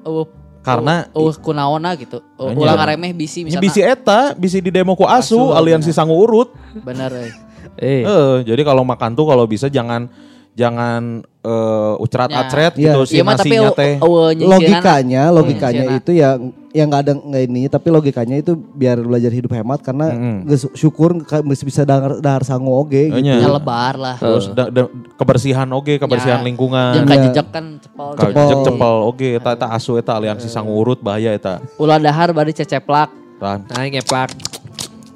[0.06, 0.30] eueuh
[0.68, 2.20] Karena eueuh kunaonna gitu.
[2.36, 3.64] Uh, ulah ngaremeh bisi Ya, misalnya.
[3.64, 6.52] bisi eta, bisi di demo ku asu, Asu, aliansi sangu urut.
[6.78, 7.32] Bener euy.
[7.78, 8.02] Eh.
[8.02, 10.12] Eh, jadi kalau makan tuh kalau bisa jangan
[10.54, 12.38] jangan eh ucerat Ya.
[12.42, 12.84] acret Iya.
[12.84, 13.94] gitu si Iya mah tapi nasinya teh.
[14.36, 16.38] logikanya logikanya Hmm, itu yang
[16.78, 20.14] yang nggak ada nggak ini tapi logikanya itu biar belajar hidup hemat karena
[20.46, 23.18] geus syukur geus bisa dahar, dahar sangu oge gitu.
[23.18, 24.16] Nya lebar lah.
[24.16, 26.46] Terus da- da- kebersihan oge, kebersihan Ya.
[26.46, 26.92] lingkungan.
[26.94, 27.10] Iya.
[27.10, 28.14] kajejek kan cepol.
[28.14, 28.46] Cepol.
[28.46, 31.58] jek cepel oge eta eta asu eta aliansi sangu urut bahaya eta.
[31.76, 33.10] Ulah dahar bari ceceplak.
[33.38, 34.38] Nah, ngeplak.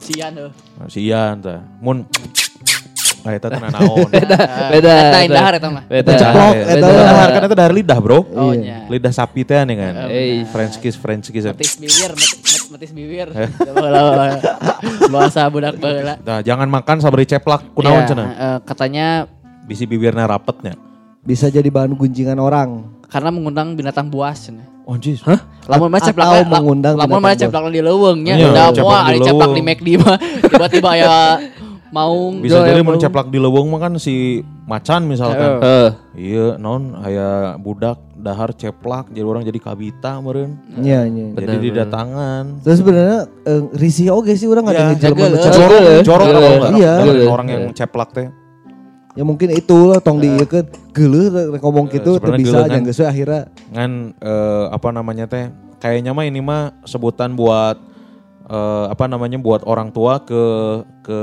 [0.01, 0.51] Sian heuh.
[0.87, 1.61] sian teh.
[1.77, 2.09] Mun
[3.21, 4.09] Ah eta teh naon.
[4.13, 4.37] Beda.
[4.71, 5.83] Eta lain dahar eta mah.
[5.85, 6.11] Beda.
[6.11, 6.87] Ceplok, Eta eta.
[7.05, 8.19] dahar kan eta dari lidah, Bro.
[8.31, 8.57] Oh Iya.
[8.57, 8.77] nya.
[8.87, 9.93] Lidah sapi teh nih kan.
[10.07, 10.41] Eh.
[10.47, 11.45] French kiss, French kiss.
[11.45, 12.11] Metis bibir,
[12.67, 13.27] metis bibir.
[13.77, 14.41] Baheula,
[15.07, 16.17] Bahasa budak baheula.
[16.17, 18.27] Nah, jangan makan sabari ceplak kunaon Iya, cenah.
[18.31, 19.05] eh, katanya
[19.61, 20.73] Bisi bibirnya rapetnya.
[21.21, 22.97] Bisa jadi bahan gunjingan orang.
[23.05, 24.39] karena mengundang binatang buas.
[24.41, 24.65] cenah.
[24.81, 25.21] Oh, jis.
[25.67, 27.37] Lamun mana Atau ceplak mengundang lamun mana buas.
[27.37, 29.61] ceplak di leuweungnya Iya, udah di ada ceplak di.
[29.61, 31.11] McD mah tiba-tiba aya
[31.91, 35.59] maung Bisa jadi mun ceplak di leuweung mah kan si macan misalkan.
[35.59, 35.89] Eh.
[36.15, 40.55] Iya, non aya budak dahar ceplak jadi orang jadi kabita meureun.
[40.79, 41.25] Iya, iya.
[41.35, 42.63] Jadi didatangan.
[42.63, 45.27] Terus sebenarnya eh, risih oge sih orang ada ngejelma.
[45.51, 46.93] Jorok, Eh, jorok eh, iya.
[47.03, 48.31] Eh, orang yang ceplak teh.
[49.11, 52.75] Ya mungkin itu lah tong dieukeun geuleuh rek ngomong gitu teu sebenarnya bisa geuleuh kan.
[52.79, 53.41] yang geus we akhirnya
[53.75, 53.91] Ngan
[54.23, 55.51] eh, apa namanya teh?
[55.83, 57.75] Kayaknya mah ini mah sebutan buat
[58.47, 60.43] eh, apa namanya buat orang tua ke
[61.03, 61.19] ke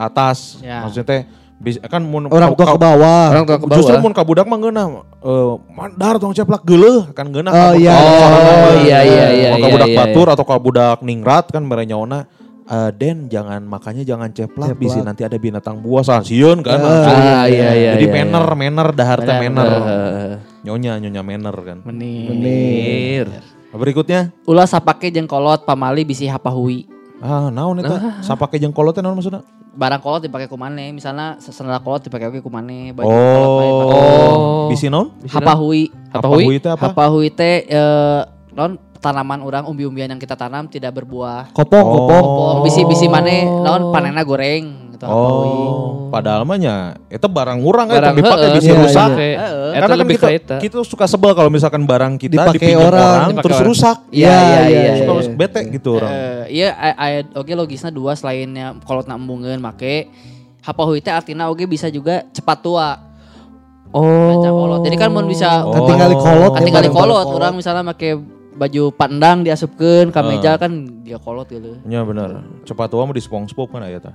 [0.00, 0.38] ke atas.
[0.64, 0.80] Ya.
[0.80, 1.20] Maksudnya teh
[1.60, 3.26] bis- kan mun orang tua ka- ke bawah.
[3.28, 4.04] Orang tua ke Justru bawah.
[4.08, 4.84] mun kabudak mah geunah
[5.20, 7.52] eh mandar tong ceplak geuleuh kan geunah.
[7.52, 7.92] Oh, iya.
[7.92, 12.24] Oh, iya, iya, iya, iya, kabudak iya, batur atau kabudak ningrat kan mere nyaona
[12.64, 14.80] eh, Den jangan makanya jangan ceplak, Ceplak.
[14.80, 16.78] bisi nanti ada binatang buas ah, sieun kan.
[16.78, 17.16] Ah, langsung.
[17.18, 17.90] Ah, iya iya.
[17.98, 19.68] Jadi iya, manner, manner, dahar teh manner.
[19.68, 21.78] Eh, Nyonya, nyonya manner kan.
[21.84, 22.28] Meni.
[22.28, 23.26] Bener.
[23.70, 26.84] Berikutnya, Ulah sapake jeung kolot pamali bisi hapahui.
[27.20, 28.20] Ah naon eta?
[28.24, 29.44] Sapake jeung kolot teh naon maksudna?
[29.70, 33.64] Barang kolot dipake ku maneh, misalnya sendal kolot dipake oge ku maneh, baju kolot mah
[33.64, 33.94] dipake.
[33.94, 34.68] Oh, Oh.
[34.68, 35.14] bisi naon?
[35.28, 35.92] Hapahui.
[36.10, 36.58] Hapahui?
[36.58, 36.90] teh apa?
[36.90, 41.54] Hapahui teh eh non tanaman orang umbi-umbian yang kita tanam tidak berbuah.
[41.56, 41.92] Kopong, Oh.
[42.04, 42.24] kopong.
[42.24, 45.48] Pong bisi bisi maneh naon panenna goreng gitu hapahui.
[45.48, 46.74] Oh, padahal mah nya
[47.08, 49.08] eta barang murang eta heeh, bisi iya, rusak.
[49.16, 49.36] iya.
[49.72, 53.28] Karena kan lebih kita, ke kita suka sebel kalau misalkan barang kita Dipakai orang, orang,
[53.30, 53.68] dipakai terus orang.
[53.68, 53.96] rusak.
[54.10, 54.92] Iya iya iya.
[54.98, 55.32] Suka iya.
[55.32, 56.10] bete gitu orang.
[56.10, 60.10] Eh, iya a- aya oke logisnya dua selainnya kolot na embungeun make
[60.60, 62.88] hapahui teh artina oge bisa juga cepat tua.
[63.90, 64.78] Oh.
[64.80, 65.74] Jadi kan mun bisa Oh.
[65.74, 66.50] Katingali kolot.
[66.54, 68.14] katingali bareng- kolot orang misalnya make
[68.52, 71.80] baju pandang diasupkeun ka meja kan dia kolot gitu.
[71.82, 72.44] Iya benar.
[72.62, 74.14] Cepat tua mah di SpongeBob kan aya tah.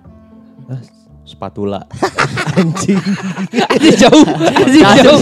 [1.25, 1.81] Spatula.
[2.55, 3.01] Anjing.
[3.65, 4.25] Anjing jauh.
[4.29, 5.21] Anjing jauh.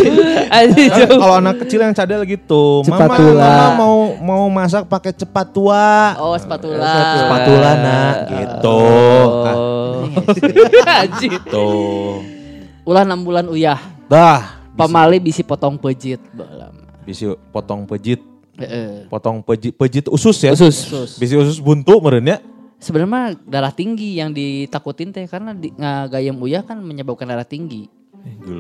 [0.52, 1.16] Anjing jauh.
[1.18, 3.40] kalau anak kecil yang cadel gitu, mama, Cepatula.
[3.40, 6.12] mama mau mau masak pakai cepat tua.
[6.20, 7.24] Oh, spatula.
[7.24, 8.80] Spatula nak gitu.
[8.84, 10.04] Oh.
[11.00, 11.32] Anjing.
[11.34, 11.68] gitu.
[12.84, 13.80] Ulah 6 bulan uyah.
[14.06, 16.76] Dah, Pamali bisi potong pejit balam.
[17.04, 18.20] bisa potong pejit,
[18.56, 19.08] Heeh.
[19.08, 20.52] potong pejit, pejit usus ya.
[20.52, 20.76] Usus.
[20.84, 21.12] Sus.
[21.16, 22.44] Bisa usus buntu meureun ya.
[22.84, 27.88] Sebenarnya darah tinggi yang ditakutin teh karena di, ngagayam uyah kan menyebabkan darah tinggi.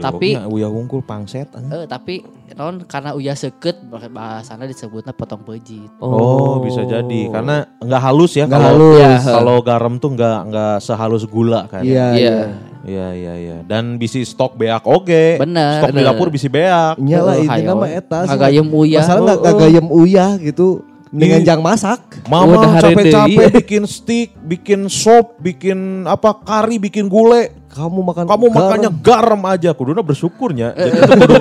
[0.01, 1.47] Tapi- Tapi uyah wungkul pangset.
[1.51, 1.63] ah.
[1.73, 2.19] Eh tapi
[2.53, 5.87] non karena uyah seket bahasana disebutnya potong pejit.
[5.97, 8.99] Oh, bisa jadi karena nggak halus ya Nggak kalau halus.
[8.99, 11.79] Ya, kalau garam tuh nggak nggak sehalus gula kan.
[11.79, 12.15] Iya, Iya.
[12.15, 12.37] iya.
[12.83, 13.57] Iya iya iya.
[13.63, 15.39] Dan bisi stok beak oge.
[15.39, 16.07] Bener, Stok di bener.
[16.11, 16.99] dapur bisi beak.
[16.99, 17.67] Nya lah Oh, ini hayo.
[17.69, 18.19] nama eta.
[18.21, 18.35] sih.
[18.35, 18.99] Ngagayam uyah.
[18.99, 19.47] Masalah nggak Oh, oh.
[19.55, 20.67] ngagayam uyah gitu.
[21.13, 22.25] Di- jang masak.
[22.25, 23.57] Mama capek-capek deui.
[23.61, 27.53] bikin steak, bikin sop, bikin apa kari, bikin gule.
[27.73, 28.57] Kamu makan Kamu garam.
[28.61, 29.69] makannya garam aja.
[29.73, 30.71] Kuduna bersyukurnya.
[30.71, 31.35] Jadi tuh kudu,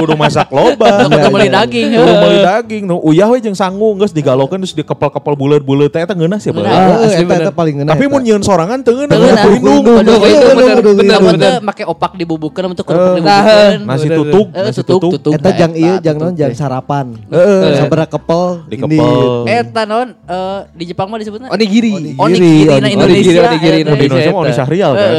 [0.00, 1.04] kudu masak loba.
[1.04, 1.56] Kudu Iya, beli iya.
[1.60, 1.88] daging.
[1.92, 2.82] Kudu beli daging.
[2.84, 6.48] Nu uyah we jeung sangu geus digalokeun terus dikepel-kepel bulet-bulet teh eta ngeunah sih.
[6.50, 7.92] Ah, Eh, asli eta paling ngena.
[7.92, 9.12] Tapi mun nyieun sorangan teu ngeunah.
[9.12, 9.44] Ngeunah.
[9.44, 9.60] kudu.
[9.60, 11.48] Kudu, kudu, kudu, bener, kudu, bener, kudu.
[11.60, 13.78] Make opak dibubukeun untuk kerupuk Nah, dibubukeun.
[13.84, 14.06] Nasi
[14.48, 15.10] Eh, nasi tutuk, tutuk.
[15.20, 15.32] tutuk.
[15.34, 17.06] Eta jang Eta, iya jang non tutuk jang sarapan.
[17.28, 17.76] Heeh.
[17.76, 18.64] Sabara kepel.
[18.66, 19.44] Dikepel.
[19.44, 22.16] Eta non eh, di Jepang mah disebutnya Onigiri.
[22.16, 23.42] onigiri na Onigiri, Indonesia.
[23.44, 23.92] onigiri, eta.
[23.92, 25.12] Di Indonesia mah Oni Syahrial kan.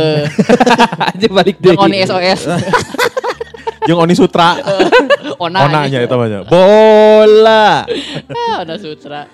[1.12, 1.86] Anjing balik jeung deui.
[1.86, 2.41] Oni SOS.
[3.89, 4.54] Jeung Oni Sutra.
[5.43, 5.65] Ona.
[5.65, 6.45] Onanya itu banyak.
[6.45, 7.88] Bola.
[8.30, 9.25] Ah, Ona Sutra.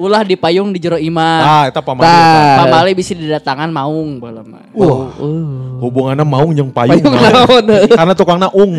[0.00, 1.38] Ulah dipayung di jero imah.
[1.44, 2.08] Ah, eta pamali.
[2.08, 2.64] Eta.
[2.64, 4.64] Pamali bisa didatangan maung baheula mah.
[4.72, 5.14] Wah,
[5.84, 6.98] hubungannya maung jeung payung.
[6.98, 7.44] Payung nah.
[7.44, 7.64] naon?
[7.92, 8.72] Karena tukangna ung.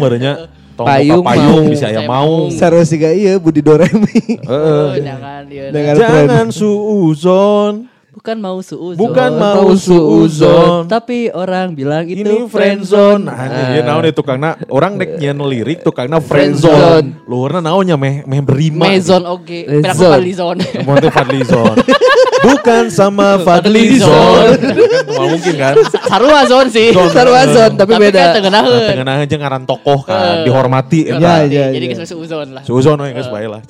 [0.72, 2.50] Tong Payung, payung bisa aya Saya maung.
[2.50, 2.58] maung.
[2.58, 4.40] Sarua siga iya Budi Doremi.
[4.40, 4.88] Heeh.
[4.88, 5.68] Oh, jangan dia.
[5.68, 7.91] Dengan Jangan suuzon.
[8.22, 9.02] Bukan mau suuzon.
[9.02, 10.86] Bukan mau suuzon.
[10.86, 13.26] Tapi orang bilang itu Ini friendzone.
[13.26, 17.26] Nah, ya naon itu tukangna orang dek nyeun lirik tukangna friendzone.
[17.26, 18.94] Luhurna naonnya meh meh berima.
[18.94, 19.66] Mezon oke.
[19.66, 19.82] Mezon.
[19.82, 20.58] Peraku Fadlizon.
[20.86, 21.76] Mau Fadlizon.
[22.46, 24.54] Bukan sama Fadlizon.
[24.54, 25.76] Kan cuma mungkin kan.
[26.06, 26.94] Sarua zon sih.
[26.94, 28.38] Sarua zon tapi Tapi beda.
[28.38, 28.82] tengenaheun.
[28.86, 31.10] Nah, tengah aja ngaran tokoh kan, dihormati.
[31.10, 31.50] Ya, eta.
[31.50, 31.92] ya, Jadi ya.
[31.98, 32.62] kita suuzon lah.
[32.70, 33.66] Suuzon we geus bae lah.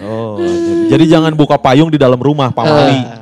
[0.00, 3.20] Oh, jadi, jadi jangan buka payung di dalam rumah, pamali.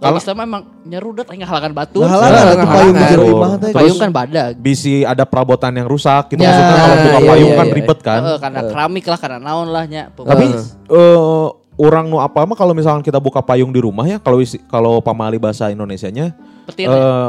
[0.00, 2.00] Kalau Islam emang nyerudet aing ngahalakan batu.
[2.00, 3.26] Nah, halangan atuh payung Betul.
[3.28, 3.72] imah teh.
[3.76, 4.52] Payung kan badag.
[4.56, 7.76] Bisi ada perabotan yang rusak, gitu Ya, maksudnya kalau buka iya, payung iya, kan iya.
[7.76, 8.20] ribet kan.
[8.24, 10.08] Heeh, karena keramik lah, karena naon lah nya.
[10.08, 10.46] Tapi
[10.88, 14.40] eh, orang nu apa mah kalau misalkan kita buka payung di rumah ya, kalau
[14.72, 16.32] kalau pamali bahasa Indonesianya
[16.64, 17.28] petir eh,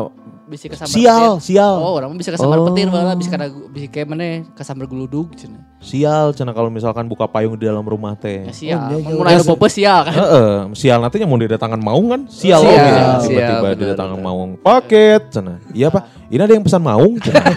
[0.52, 1.48] bisa kesambar sial, petir.
[1.48, 1.74] sial.
[1.74, 2.68] Oh, orang bisa kesambar Oh.
[2.68, 5.64] petir malah bisa kada bisa kayak mana kesambar geludug cenah.
[5.80, 8.44] sial cenah kalau misalkan buka payung di dalam rumah teh.
[8.44, 8.80] Ya sial.
[8.92, 9.16] iya, iya.
[9.16, 10.14] Mun aya nu popo sial kan.
[10.14, 12.22] Heeh, sial nantinya mau didatangan maung kan?
[12.28, 12.84] Sial, Sial, oke.
[12.84, 14.50] sial, Tiba-tiba benar, didatangan maung.
[14.58, 15.58] Paket cenah.
[15.72, 16.04] Iya, Pak.
[16.28, 17.42] Ini ada yang pesan maung cenah.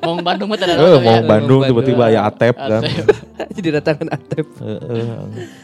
[0.00, 1.22] Mau Bandung mah teh Eh, mau ya.
[1.22, 1.60] Bandung Bandung.
[1.62, 2.82] tiba-tiba ya Atep kan.
[3.52, 4.46] Jadi datangan Atep.
[4.58, 5.59] Heeh.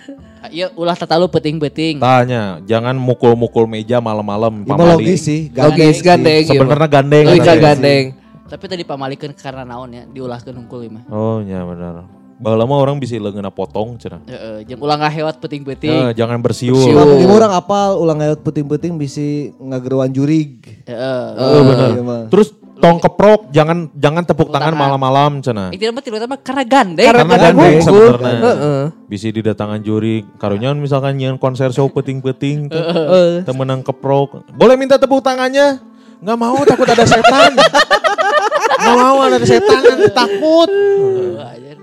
[0.50, 1.98] Iya ulah tatalu peting-peting.
[1.98, 5.04] Tanya, jangan mukul-mukul meja malam-malam pamali.
[5.06, 5.40] logis sih.
[5.52, 6.42] Logis gandeng.
[6.46, 7.24] Sebenarnya gandeng.
[7.26, 7.62] Logika katanya.
[7.62, 8.04] gandeng.
[8.46, 11.02] Tapi tadi pamalikeun karena naon ya, diulahkeun hungkul mah.
[11.10, 12.06] Oh, iya benar.
[12.36, 14.20] Baheula mah orang bisa leungeuna potong cenah.
[14.28, 16.12] Heeh, jeung ulah ngahewat Eh, peting-peting.
[16.12, 16.76] jangan bersiul.
[16.76, 17.32] Bersiul.
[17.32, 20.60] Orang apal ulang ayat puting-puting bisi ngageruan jurig.
[20.84, 21.26] Heeh.
[21.32, 21.88] Eh, benar.
[21.96, 22.18] iya.
[22.28, 24.80] Terus tong keprok, jangan jangan tepuk tangan tangan.
[24.80, 25.68] malam-malam cenah.
[25.72, 27.06] Itu mah tiba mah karena gandeng.
[27.08, 28.38] Karena gandeng sebenarnya.
[28.40, 28.82] Heeh.
[29.08, 30.22] Bisa didatangan juri.
[30.36, 32.68] Karunya misalkan nyian konser show peting-peting.
[32.68, 32.76] tuh.
[32.76, 33.30] Heeh.
[33.48, 34.44] Temenang keprok.
[34.52, 35.80] Boleh minta tepuk tangannya?
[36.20, 37.52] Nggak mau takut ada setan.
[38.76, 40.70] Nggak mau ada setan nanti takut.
[41.40, 41.78] Anjir.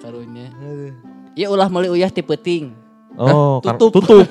[0.00, 0.48] Karunya.
[1.36, 2.87] Iya ulah meuli uyah ti peuting.
[3.18, 3.90] Oh, tutup.
[3.98, 4.26] tutup,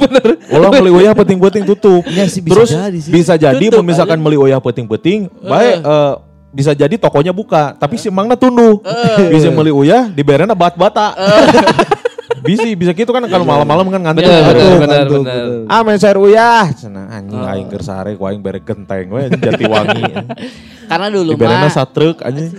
[0.00, 0.40] bener.
[0.48, 2.00] Ulah meli uyah peting-peting tutup.
[2.08, 3.12] Ya sih, bisa Terus jadi sih.
[3.12, 6.14] bisa jadi Tutup, misalkan meli uyah peting-peting, baik eh,
[6.50, 8.80] bisa jadi tokonya buka, tapi si mangna tunduh.
[9.28, 11.12] Bisa meli uyah diberena bat-bata.
[12.42, 14.24] bisa bisa gitu kan kalau malam-malam kan ngantuk.
[14.24, 15.06] Bener, ngantuk, bener.
[15.08, 15.44] bener.
[15.68, 16.68] Ah main sayur uyah.
[16.72, 20.02] Cenah anjing aing keur sare ku aing bere genteng we jati wangi.
[20.90, 22.50] Karena dulu mah satrek anjing.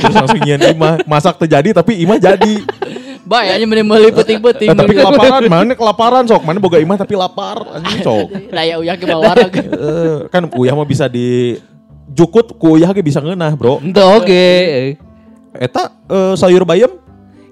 [0.00, 1.04] Terus langsung nyian imah.
[1.04, 2.54] Masak terjadi tapi imah jadi.
[3.26, 4.70] bae aja meni meuli peuting-peuting.
[4.70, 8.30] Eh, tapi kelaparan mana kelaparan sok mana boga imah tapi lapar anjing sok.
[8.54, 11.58] Daya uyah ke bawah Eh, kan uyah mah bisa di
[12.06, 13.82] jukut ku uyah ge bisa ngeunah, Bro.
[13.82, 14.46] Itu oke.
[15.58, 17.05] Eta eh, sayur bayam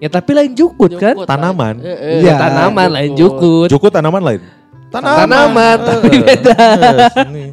[0.05, 1.17] Ya tapi lain jukut kan.
[1.25, 1.81] tanaman.
[1.81, 2.37] Iya.
[2.37, 3.73] Tanaman lain jukut.
[3.73, 4.41] Jukut tanaman lain.
[4.93, 6.61] Tanaman tapi beda.
[7.25, 7.51] Eh.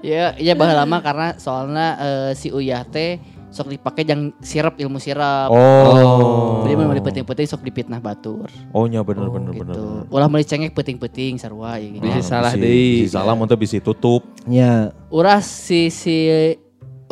[0.00, 3.20] Ya, ya baheula lama karena soalnya eh, si uyah teh
[3.52, 5.52] sok dipake jang sirap ilmu sirap.
[5.52, 6.64] Oh.
[6.64, 8.48] Jadi mau peting-peting sok dipitnah batur.
[8.72, 9.76] Oh nya bener bener bener.
[9.76, 9.84] Gitu.
[10.08, 12.02] Ulah meuli cengek peting-peting sarua ya gitu.
[12.08, 12.88] Bisa salah bisi- deui.
[13.04, 14.24] bisi salah mun bisi tutup.
[14.48, 14.96] Ya.
[15.12, 16.24] Ulah si si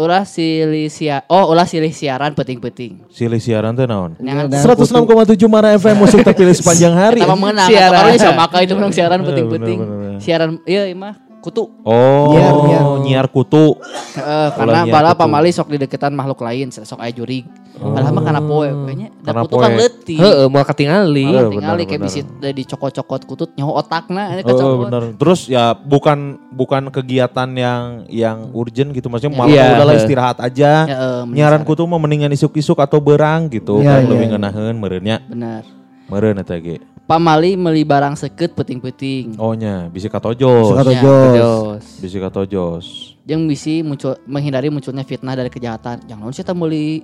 [0.03, 3.07] ulah silih sia oh ulah silih siaran peting-peting.
[3.09, 4.19] Silih siaran teh naon?
[4.19, 7.23] Jangan Nah, 106,7 Mara FM musik terpilih sepanjang hari.
[7.23, 8.03] Kita mengenang Siaran.
[8.11, 8.19] Siaran.
[8.19, 10.19] sama kali itu menang siaran bener.
[10.19, 11.67] Siaran iya imah kutu.
[11.83, 12.85] Oh, Nyiar, nyiar.
[13.03, 13.75] nyiar kutu.
[14.15, 17.43] Heeh, karena bala pamali sok di deketan makhluk lain sok aya jurig.
[17.73, 20.19] Padahal mah karena poe kayaknya da Karena kutu kan leutik.
[20.21, 21.25] Heeh, mau ketingali.
[21.27, 22.15] Iya, Oh, tinggali benar, kayak benar.
[22.15, 24.79] bisa dari cokot-cokot kutut nyaho otakna ini Oh, kecokot.
[24.87, 25.03] bener.
[25.19, 29.67] Terus ya bukan bukan kegiatan yang yang urgent gitu maksudnya malam Iya.
[29.75, 30.73] udahlah istirahat aja.
[30.85, 34.25] Ya, eh, mending Nyaran kutu mah mendingan isuk-isuk atau berang gitu Iya, kan iya, lebih
[34.25, 34.31] iya.
[34.31, 35.17] ngeunaheun meureunnya.
[35.27, 35.82] Benar.
[36.13, 36.77] Meureun eta ge.
[37.09, 39.41] Pamali meuli barang seket peting-peting.
[39.41, 40.77] Oh nya, bisi katojos.
[40.77, 41.33] Suka Ya, tojos.
[41.35, 41.85] Jos.
[42.05, 42.87] Bisi katojos.
[43.25, 46.05] Yang bisi muncul menghindari munculnya fitnah dari kejahatan.
[46.05, 47.01] Jangan naon sih meuli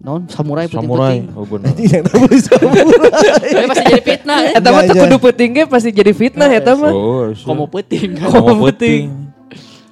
[0.00, 1.20] non samurai Samurai.
[1.20, 1.36] peting-peting.
[1.36, 1.72] Oh bener.
[1.76, 2.84] Tidak tahu samurai.
[2.88, 4.50] Tapi pasti jadi fitnah ya.
[4.56, 6.92] Eta mah Iya, tuh kudu peting ge pasti jadi fitnah eta mah.
[6.96, 8.16] Oh, Komo peting.
[8.24, 9.12] Komo peting.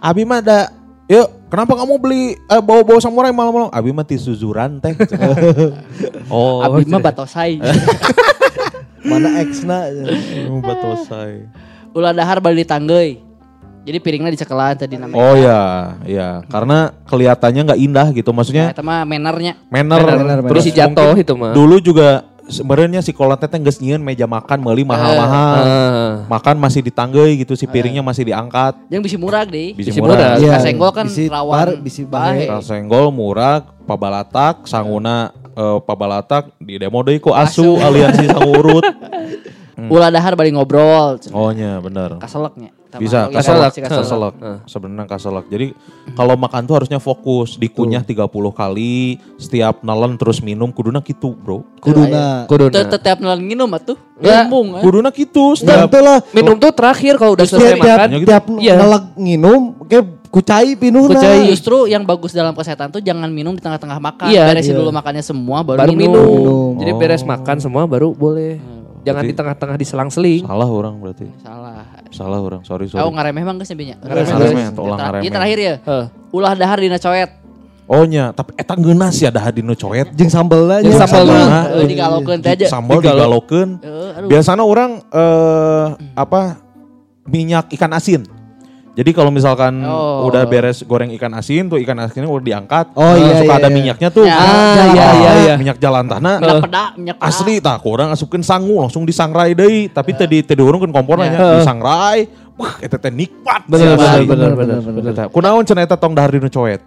[0.00, 0.72] Abi mah ada
[1.08, 3.68] Yuk, kenapa kamu beli eh, bawa-bawa samurai malam-malam?
[3.68, 4.94] Abi mah ti suzuran teh.
[6.32, 7.58] oh, Abi mah batosai.
[9.08, 9.88] Mana X-na.
[10.46, 11.48] Oh, batosai.
[11.90, 13.24] Ulah dahar bali ditanggeui.
[13.88, 15.16] Jadi piringnya dicekelan tadi namanya.
[15.16, 15.60] Oh ya,
[16.04, 16.28] ya.
[16.44, 18.28] Karena kelihatannya nggak indah gitu.
[18.28, 19.56] Ya, Maksudnya eta mah mannernya.
[19.72, 20.38] manner, Manner, manner.
[20.44, 21.56] terus jatuh itu mah.
[21.56, 25.54] Dulu juga sebenarnya si kolot teh geus nyieun meja makan meuli mahal-mahal.
[25.60, 26.12] Ah.
[26.26, 28.74] Makan masih ditanggeuy gitu si piringnya masih diangkat.
[28.88, 29.76] Yang bisa murah deh.
[29.76, 30.16] Bisi Bisi murah.
[30.16, 30.30] murah.
[30.40, 31.54] Iya, Kasenggol kan bisi rawan.
[31.54, 32.44] bar, bisi bahe.
[32.48, 38.84] Kasenggol murah, pabalatak, sanguna eh, pabalatak di demo deui ku asu aliansi sangurut.
[39.94, 41.22] Ulah dahar bari ngobrol.
[41.30, 42.18] Oh nya bener.
[42.18, 42.77] Kaseleknya.
[42.88, 44.34] Tama Bisa kaselak, kaselak.
[44.64, 45.44] Sebenarnya kaselak.
[45.46, 45.76] Jadi
[46.16, 48.96] kalau makan tuh harusnya fokus, dikunyah 30 kali,
[49.36, 51.68] setiap nelen terus minum kuduna gitu, Bro.
[51.78, 52.48] Kuduna.
[52.48, 52.72] Kuduna.
[52.72, 54.00] Teu- Tetep nelan nginum atuh.
[54.18, 54.48] Ya.
[54.48, 54.80] Ngomong.
[54.80, 54.82] eh.
[54.82, 55.92] Kuduna gitu, setiap.
[56.32, 58.08] Minum tuh terakhir kalau udah selesai makan.
[58.16, 58.24] gitu.
[58.26, 58.74] tiap Iya.
[58.80, 61.12] ngeleg nginum, kayak kucai pinuhna.
[61.12, 61.44] Kucai.
[61.46, 64.32] Justru yang bagus dalam kesehatan tuh jangan minum di tengah-tengah makan.
[64.32, 64.48] Iya.
[64.48, 64.80] Beresin Iya.
[64.80, 66.24] dulu makannya semua baru, Baru minum.
[66.24, 66.72] Minum.
[66.80, 68.77] Jadi beres makan semua baru boleh.
[69.04, 70.42] Jangan di tengah-tengah diselang-seling.
[70.46, 71.26] salah orang berarti.
[71.42, 71.84] Salah.
[72.08, 73.14] Salah orang, sorry Oh sorry.
[73.14, 75.24] ngaremeh mah geus nya Ngaremeh, ngaremeh, tuh ulah ngaremeh.
[75.26, 75.74] Ini terakhir ya.
[75.84, 76.06] Heeh.
[76.32, 77.30] Ulah dahar dina coet.
[77.88, 80.12] Oh nya, tapi eta geuna sih ada hadino coet.
[80.12, 80.84] Jeung sambelna.
[80.84, 81.08] Jeung nya.
[81.08, 81.36] sambelna.
[81.40, 81.60] Sambelna.
[81.72, 82.66] Eh, digalokeun teh aja.
[82.68, 83.68] Digalo- digalokeun.
[83.80, 84.28] Eh, aduh.
[84.28, 86.40] Biasanya orang eh apa
[87.24, 88.37] minyak ikan asin.
[88.98, 90.26] Jadi kalau misalkan Oh.
[90.26, 92.90] udah beres goreng ikan asin tuh ikan asinnya udah diangkat.
[92.92, 93.76] Oh, eh, iya, suka iya, ada iya.
[93.78, 94.24] minyaknya tuh.
[94.26, 95.14] Ya, Ah, Jalan iya tengah.
[95.14, 95.54] iya iya.
[95.54, 96.34] Minyak jalan tanah.
[96.36, 97.28] Minyak peda, minyak peda.
[97.30, 102.26] Asli tak kurang asupkeun sangu langsung disangrai deui tapi tadi tadi urungkeun kompornya disangrai.
[102.58, 103.70] Wah, eta teh nikmat.
[103.70, 104.50] Bener, bener,
[104.82, 105.14] bener.
[105.14, 105.30] Eta.
[105.30, 106.82] Kunaon cenah eta tong dahar dinu coet?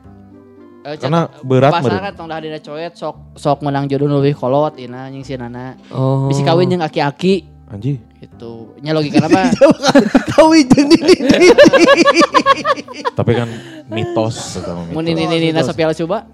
[0.81, 2.01] Eh, Karena berat, meureun.
[2.01, 5.31] kan tong dahar dina coet sok sok menang jodoh nu leuwih kolot ina jeung si
[5.33, 5.79] nana.
[5.87, 6.27] Oh.
[6.27, 8.03] Bisi kawin jeung aki-aki Anji.
[8.21, 8.77] Gitu.
[8.85, 9.49] Nya logika apa?
[10.71, 11.15] Jeung ini.
[13.17, 13.49] Tapi kan
[13.89, 14.61] mitos
[14.93, 16.29] Mun ini ini Nina Sophia coba.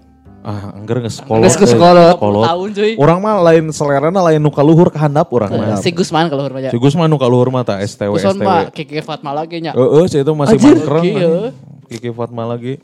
[0.47, 1.43] Ah, engger geus kolot.
[1.43, 1.80] Geus geus eh.
[1.80, 2.15] kolot.
[2.19, 2.45] Kolot.
[2.47, 2.91] Tahun cuy.
[2.95, 5.80] Orang mah lain selerana lain nu kaluhur ke handap orang mah.
[5.84, 8.47] Si Gusman kalau Si Gus mah nu kaluhur mah tah STW Gusman STW.
[8.47, 9.76] mah Kiki Fatma lagi nya.
[9.76, 11.04] Heeh, si itu masih mangkreng.
[11.04, 11.50] Heeh.
[11.91, 12.80] Kiki Fatma lagi.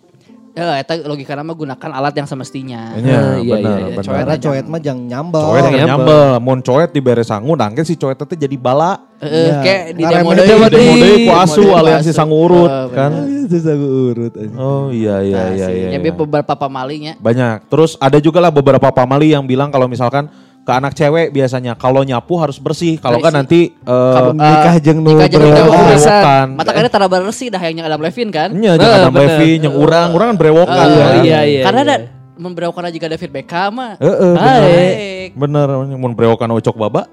[0.54, 2.94] Ya, eta logika nama gunakan alat yang semestinya.
[2.94, 4.38] Iya, iya, benar, iya, benar.
[4.38, 4.38] coet.
[4.38, 5.42] Coet mah jang nyambel.
[5.42, 6.30] Coet kan nyambel.
[6.38, 9.02] mun coet dibere sangu, nangke si coet teh jadi bala.
[9.18, 9.56] Heeh, Iya.
[9.66, 10.38] kayak di demo deui.
[10.38, 13.12] Di demo deui ku asu aliansi sangu urut Eh, kan.
[13.50, 14.34] Itu sangu urut.
[14.54, 15.88] Oh iya iya Nah, iya iya.
[15.98, 16.14] Yang iya.
[16.22, 17.18] beberapa pamalinya.
[17.18, 17.66] Banyak.
[17.74, 20.30] Terus ada juga lah beberapa pamali yang bilang kalau misalkan
[20.64, 22.96] ke anak cewek biasanya kalau nyapu harus bersih.
[22.96, 26.48] Kalau kan nanti eh, Kamu- Nikah jeung nu berewokan.
[26.56, 28.50] Mata kayaknya tara bersih dah yang Adam Levin kan.
[28.56, 29.28] Nya Eh, jangan Adam bener.
[29.28, 30.86] Levy, yang urang, urang kan berewokan.
[30.88, 31.24] Eh, kan.
[31.28, 31.62] iya, iya.
[31.68, 31.96] Karena ada
[32.40, 33.94] memberewokan juga David Beckham mah.
[34.00, 34.62] Heeh, bener.
[34.64, 35.30] Baik.
[35.36, 35.68] Bener,
[36.00, 37.12] mun berewokan ucok baba.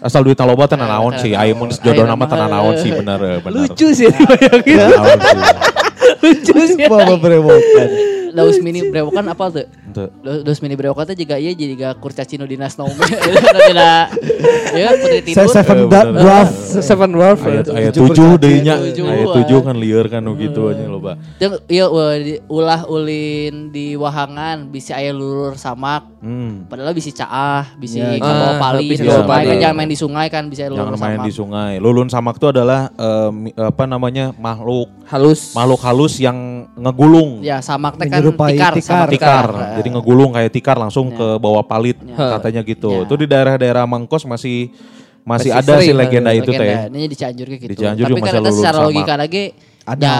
[0.00, 1.36] Asal duit loba teh nanaon sih.
[1.36, 3.68] Aya mun jodoh nama teh nanaon sih bener eh, bener.
[3.70, 4.80] Lucu sih bayangin.
[6.18, 6.86] Lucu sih.
[6.90, 7.88] Mama berewokan.
[8.30, 9.66] Daus mini berewokan apa tuh?
[10.22, 13.02] Daus daus mini berewokan teh juga iya jadi gak kurcacino di Snowman.
[13.02, 14.04] Tidak.
[14.70, 15.50] Ya putri Saya tidur.
[15.50, 16.10] seven Eh, dwarf.
[16.14, 16.50] dwarf.
[16.78, 17.40] Seven Dwarf.
[17.42, 18.38] Ayat ayat Tujuh.
[18.38, 18.70] Tujuh,
[19.10, 21.18] Ayat tujuh kan lieur kan nu gitu aja loba.
[21.42, 21.90] Jeung iya
[22.46, 26.06] ulah ulin di wahangan bisa aya lulur samak.
[26.20, 26.68] Hmm.
[26.68, 29.46] Padahal bisa caah, bisa Ya, kabawa ah, pali bisa kabawa sungai pali.
[29.46, 31.24] kan jangan main di sungai kan bisa lulur Jangan main samak.
[31.24, 31.72] di sungai.
[31.76, 35.40] Lulun samak itu adalah eh, mi- apa namanya makhluk Halus.
[35.50, 36.36] makhluk halus yang
[36.74, 37.40] ngegulung.
[37.40, 38.84] Ya samak teh kan Menyerupai tikar, tikar.
[38.84, 39.46] samak tikar.
[39.48, 39.72] Nah.
[39.76, 41.16] Jadi ngegulung kayak tikar langsung Ya.
[41.16, 42.36] ke bawah palit Ya.
[42.36, 42.92] katanya gitu.
[42.94, 43.04] Ya.
[43.04, 44.76] Itu di daerah-daerah Mangkos masih
[45.20, 46.60] masih, Masih ada sih sering, legenda itu teh.
[46.60, 46.88] Legenda.
[46.90, 47.64] Ini di Cianjur gitu.
[47.66, 48.86] Di Cianjur Tapi juga kan secara samak.
[48.86, 49.44] logika lagi
[49.90, 50.06] Ada.
[50.06, 50.18] Ya,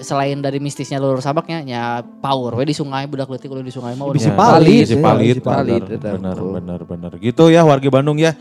[0.00, 4.08] selain dari mistisnya lulur samaknya, ya power we di sungai budak leutik di sungai mah
[4.08, 7.12] Bisi Ya, palit, bisi ya, palit, palit, benar, benar, benar.
[7.20, 8.32] Gitu ya warga Bandung ya.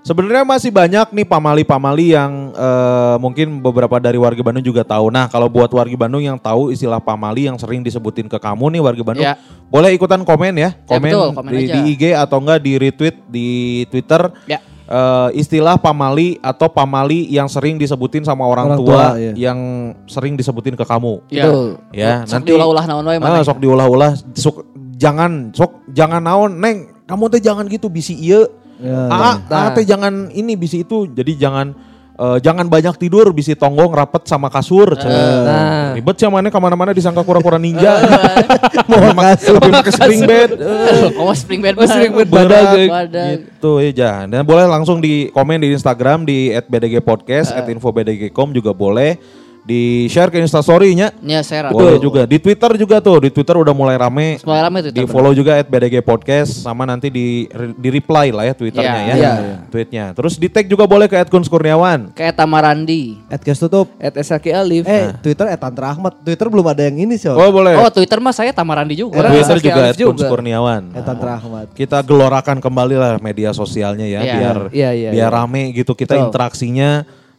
[0.00, 5.12] Sebenarnya masih banyak nih pamali-pamali yang eh, mungkin beberapa dari warga Bandung juga tahu.
[5.12, 8.80] Nah, kalau buat warga Bandung yang tahu istilah pamali yang sering disebutin ke kamu nih
[8.80, 9.36] warga Bandung, Ya.
[9.68, 11.74] boleh ikutan komen ya, komen, betul, komen di, aja.
[11.74, 13.48] di IG atau enggak di retweet di
[13.92, 14.32] Twitter.
[14.48, 14.64] Ya.
[14.90, 19.32] Eh, istilah pamali atau pamali yang sering disebutin sama orang, Orang tua, tua, iya.
[19.38, 19.58] yang
[20.04, 21.22] sering disebutin ke kamu.
[21.30, 21.46] Ya.
[21.46, 21.66] Betul.
[21.94, 23.40] Ya, Sok nanti diulah-ulah naon wae Ah, mana.
[23.40, 24.56] sok diulah-ulah sok
[24.98, 28.44] jangan sok jangan naon neng kamu teh jangan gitu bisi iya
[28.80, 29.68] Ya, ah, Nah.
[29.68, 31.76] ah teh jangan ini bisi itu jadi jangan
[32.20, 35.16] eh, jangan banyak tidur bisi tonggong rapet sama kasur cenah.
[35.40, 35.88] Nah.
[35.92, 37.96] ribet sih mana ke mana-mana disangka kura-kura ninja
[38.90, 39.56] Mau kasur.
[39.56, 42.76] tapi pakai spring bed Eh, Oh spring bed Oh, spring bed badag.
[42.86, 43.28] Badag.
[43.40, 49.16] gitu ya jangan dan boleh langsung di komen di Instagram di @bdgpodcast @infobdg.com juga boleh
[49.60, 53.70] di share ke Instastory-nya Ya share boleh juga di Twitter juga tuh di Twitter udah
[53.70, 57.44] mulai rame Mulai rame tuh di follow juga at BDG Podcast sama nanti di
[57.76, 59.56] di reply lah ya twitternya Iya, ya, iya.
[59.68, 63.20] tweetnya terus di tag juga boleh ke Kun Kurniawan Kayak Tamarandi.
[63.26, 63.86] Adcast tutup.
[63.96, 64.84] At SRK Alif.
[64.84, 66.16] Eh, Twitter at Tantra Ahmad.
[66.20, 67.28] Twitter belum ada yang ini sih.
[67.28, 69.20] oh boleh Oh Twitter mah saya Tamarandi juga.
[69.20, 70.16] Orang Twitter juga Alif at Kun.
[70.16, 71.66] Kurniawan At Tantra Ahmad.
[71.72, 74.34] kita gelorakan kembali lah media sosialnya ya Iya.
[74.34, 75.36] biar Iya, iya, biar iya.
[75.36, 76.26] rame gitu kita Betul.
[76.28, 76.90] interaksinya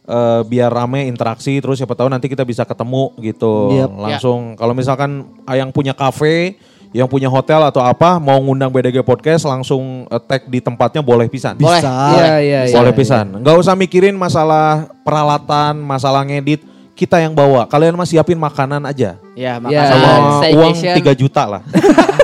[0.02, 3.90] eh, biar rame interaksi terus siapa tahu nanti kita bisa ketemu gitu Yep.
[3.96, 6.58] langsung kalau misalkan yang punya kafe
[6.92, 11.24] yang punya hotel atau apa mau ngundang BDG Podcast langsung eh, tag di tempatnya boleh
[11.24, 11.56] pisan.
[11.56, 11.80] Boleh.
[11.80, 11.88] Bisa.
[11.88, 12.74] Iya, iya, iya.
[12.76, 13.40] boleh pisan.
[13.40, 16.60] Nggak usah mikirin masalah peralatan, masalah ngedit.
[16.92, 17.64] Kita yang bawa.
[17.64, 19.16] Kalian mah siapin makanan aja.
[19.32, 19.56] Ya, Ya.
[19.56, 20.08] makanya Sama
[20.52, 21.16] uang staycation.
[21.16, 21.62] 3 juta lah.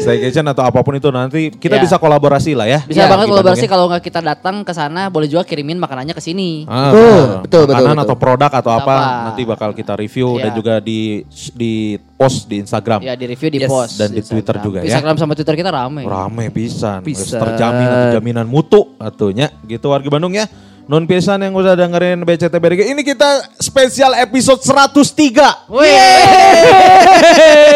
[0.00, 1.82] Staycation atau apa pun itu nanti kita Ya.
[1.82, 2.80] bisa kolaborasi lah ya.
[2.82, 6.10] Bisa Ya, banget di kolaborasi kalau nggak kita datang ke sana boleh juga kirimin makanannya
[6.10, 6.64] ke sini.
[6.64, 7.04] Ah, Betul,
[7.44, 8.06] betul, betul, Makanan betul.
[8.06, 8.96] atau produk atau apa, Apa.
[9.26, 10.42] nanti bakal kita review Iya.
[10.42, 11.00] dan juga di
[11.52, 11.72] di
[12.10, 13.00] post di Instagram.
[13.00, 13.68] Ya di review di Yes.
[13.68, 14.62] post Dan di Twitter Instagram.
[14.62, 14.86] juga ya.
[14.88, 16.02] Instagram sama Twitter kita rame.
[16.02, 17.00] Rame pisan.
[17.00, 17.38] Pisan.
[17.38, 20.48] Terjamin atau jaminan mutu atunya gitu warga Bandung ya.
[20.90, 22.90] Non pisan yang udah dengerin BCT BDG.
[22.90, 25.70] Ini kita spesial episode 103.
[25.70, 25.86] Wih.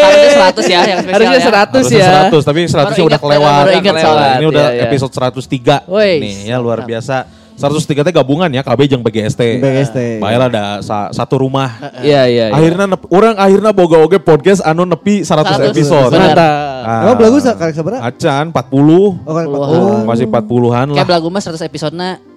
[0.03, 1.47] Harusnya 100 ya yang spesial Harusnya ya.
[1.47, 2.11] 100 Harusnya ya.
[2.27, 3.53] 100 tapi 100 Baru udah kelewat.
[3.55, 4.33] baru ingat soalnya.
[4.35, 4.83] Ini udah Iya, iya.
[4.91, 6.15] episode 103 Wih.
[6.19, 7.15] nih ya luar biasa.
[7.55, 9.63] 103 teh gabungan ya KB jeung BGST.
[9.63, 10.19] BGST.
[10.19, 11.71] Baiklah ada sa- satu rumah.
[12.03, 12.51] Iya, iya.
[12.51, 12.51] iya.
[12.51, 15.71] Akhirnya nep- orang akhirnya boga oge podcast anu nepi 100, 100.
[15.71, 16.11] episode.
[16.11, 16.35] Benar.
[16.35, 16.51] Mantap.
[16.83, 17.01] Ah.
[17.07, 18.03] Emang belagu karek seberapa?
[18.03, 19.23] Acan 40.
[19.23, 20.03] Oh, karek Puluhan.
[20.03, 20.03] 40.
[20.03, 20.95] Masih 40-an lah.
[20.99, 22.34] Kayak belagu mah 100 episode-na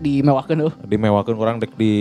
[0.00, 0.72] dimewakeun tuh.
[0.82, 1.92] Dimewakeun orang dek di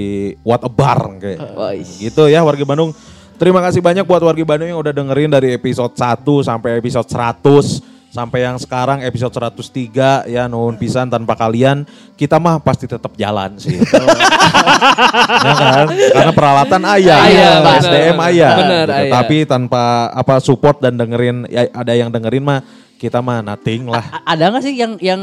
[0.41, 1.39] What a Bar kayak.
[1.53, 1.99] Wais.
[1.99, 2.95] Gitu ya warga Bandung.
[3.35, 7.99] Terima kasih banyak buat warga Bandung yang udah dengerin dari episode 1 sampai episode 100
[8.09, 11.85] sampai yang sekarang episode 103 ya nuhun pisan tanpa kalian
[12.17, 13.77] kita mah pasti tetap jalan sih.
[15.45, 15.87] ya kan?
[15.87, 18.53] Karena peralatan ayah, Aya, benar, SDM ayah.
[18.57, 19.13] Benar, Gitu.
[19.13, 22.59] Tapi tanpa apa support dan dengerin ya, ada yang dengerin mah
[22.99, 24.03] kita mah nothing lah.
[24.11, 25.21] A- ada nggak sih yang yang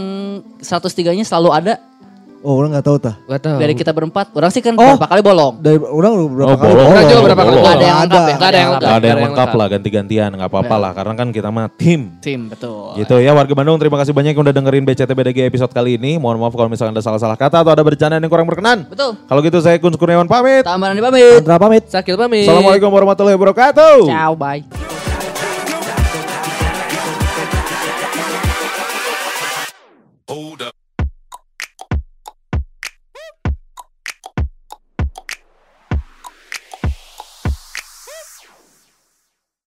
[0.63, 1.73] 103-nya selalu ada
[2.45, 3.15] Oh orang gak tau tah?
[3.25, 4.97] Gak tau Dari kita berempat, orang sih kan oh.
[4.97, 5.55] berapa kali bolong?
[5.61, 6.89] Dari orang berapa oh, kali bolong?
[6.93, 8.23] Orang juga berapa kali ada yang lengkap?
[8.27, 8.87] Gak ada yang lengkap.
[8.87, 10.91] Gak ada yang lengkap lah ganti-gantian, gak apa-apa lah.
[10.93, 12.01] Karena kan kita mah tim.
[12.21, 12.95] Tim, betul.
[13.01, 16.21] Gitu ya warga Bandung terima kasih banyak yang udah dengerin BCTBDG episode kali ini.
[16.21, 18.85] Mohon maaf kalau misalnya ada salah-salah kata atau ada bercanda yang kurang berkenan.
[18.87, 19.17] Betul.
[19.27, 20.63] Kalau gitu saya Kun Kurniawan pamit.
[20.63, 21.41] Tamarani pamit.
[21.41, 21.83] Andra pamit.
[21.89, 22.45] Sakil pamit.
[22.47, 23.97] Assalamualaikum warahmatullahi wabarakatuh.
[24.07, 24.63] Ciao, bye.
[30.27, 30.86] Hold up.